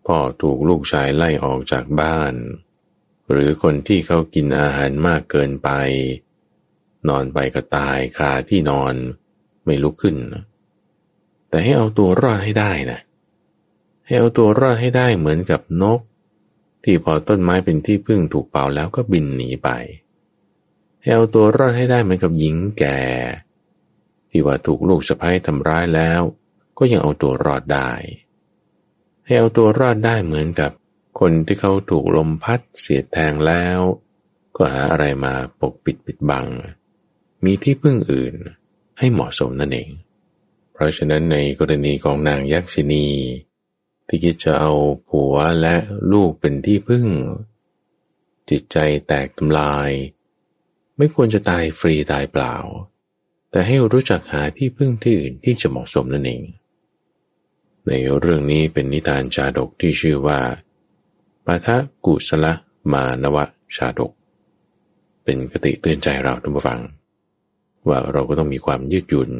[0.06, 2.32] พ่อถูกลูกชายไล่ออกจากบ้าน
[3.32, 5.70] หรือคนที่เขากินอาหารมากเกินไป
[7.08, 8.94] นอนไปก็ตายคาที่นอน
[9.64, 10.16] ไม่ลุกขึ้น
[11.48, 13.00] แต่ให้เอาตัวรอดให้ได้นะ
[14.06, 16.00] ให้เอาตัวรอดให้ได้เหมือนกับนก
[16.84, 19.68] ที่พอต้นไม้เป็นที่พึ่งถูกเป่าแล้วก็บินหนีไป
[21.02, 23.00] ให้เอาตัวรอดให้ได้เหมือนกับหญิงแก่
[24.30, 26.20] ที่ว่าถูกลูกสะพ้ายทำร้ายแล้ว
[26.78, 27.90] ก็ยังเอาตัวรอดได้
[29.26, 30.70] ให้เอาตัวรอดได้เหมือนกับ
[31.24, 33.78] คนที่เขาถูกลมพัดเสียดแทงแล้ว
[34.56, 36.46] ก็หาอะไรมาปกปิดปิดบัง
[37.44, 38.34] มีที่พึ่งอื่น
[38.98, 39.90] ให้เหมาะสมนั่นเอง
[40.72, 43.08] เพราะฉะนั้นในกรณีของนางยักษินี
[44.06, 44.72] ที่คิดจะเอา
[45.08, 45.76] ผัวและ
[46.12, 47.06] ลูกเป็นที่พึ่ง
[48.50, 49.90] จิตใจแตกทำลาย
[50.96, 52.54] ไม่ควรจะตายฟรีตายเปล่า
[53.50, 56.42] แต่ให้รู้จักหาที่พึ่งที่อื่นที่จะเหมาะสมนั่นเอง
[57.86, 60.40] ในเรื่องนี้เป็นนิทานชาดกที่ชื่อว่า
[61.46, 61.76] ปาทะ
[62.06, 62.52] กุสละ
[62.92, 63.44] มานวะ
[63.76, 64.12] ชาดก
[65.24, 66.80] เป็นกติเตือนใจเราทุกฝัง
[67.88, 69.30] ว่าเราก็ต้องมีความยืดหยุ่น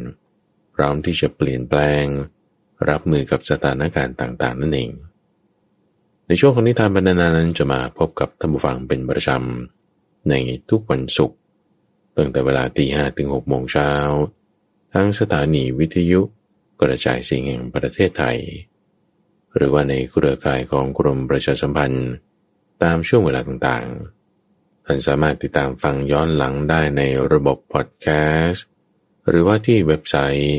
[0.75, 2.05] พร้อมที่จะเปลี่ยนแปลง
[2.89, 4.91] รับมือกับสถานการณ์ต่างๆ นั่นเอง
[6.27, 9.31] ในช่วงของนิทานบรรณานั้นจะมาพบกับท่านผู้ฟังเป็นประจ
[10.31, 10.35] ใน
[10.71, 11.39] ทุกวันศุกร์
[12.17, 13.91] ตั้งแต่เวลาตีห้ถึงหกโมงเช้า
[14.95, 16.21] ทั้งสถานีวิทยุ
[16.81, 18.39] กระจายเสียงแห่งประเทศไทย
[19.57, 22.11] หรือว่าในเครือข่ายของกรมประชาสัมพันธ์
[22.83, 28.07] ตามช่วงเวลาต่างๆ ท่านสามารถติดตามฟังย้อนหลังได้ในระบบพอดแค
[28.45, 28.67] สต์
[29.29, 30.57] หรือว่าที่เว็บไซต์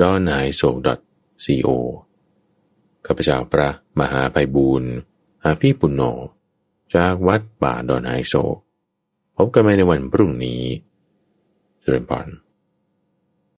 [0.00, 0.70] d o n a i s o
[1.66, 1.68] co
[3.06, 3.68] ข้าพเจ้าพระ
[4.00, 4.92] มหาไพบูรณ์
[5.44, 6.02] อาภีปุณโญ
[6.94, 8.34] จากวัดป่าดอนไฮโซ
[9.36, 10.62] พบกันใหม่ในวันพรุ่งนี้
[11.80, 12.26] เจริญพร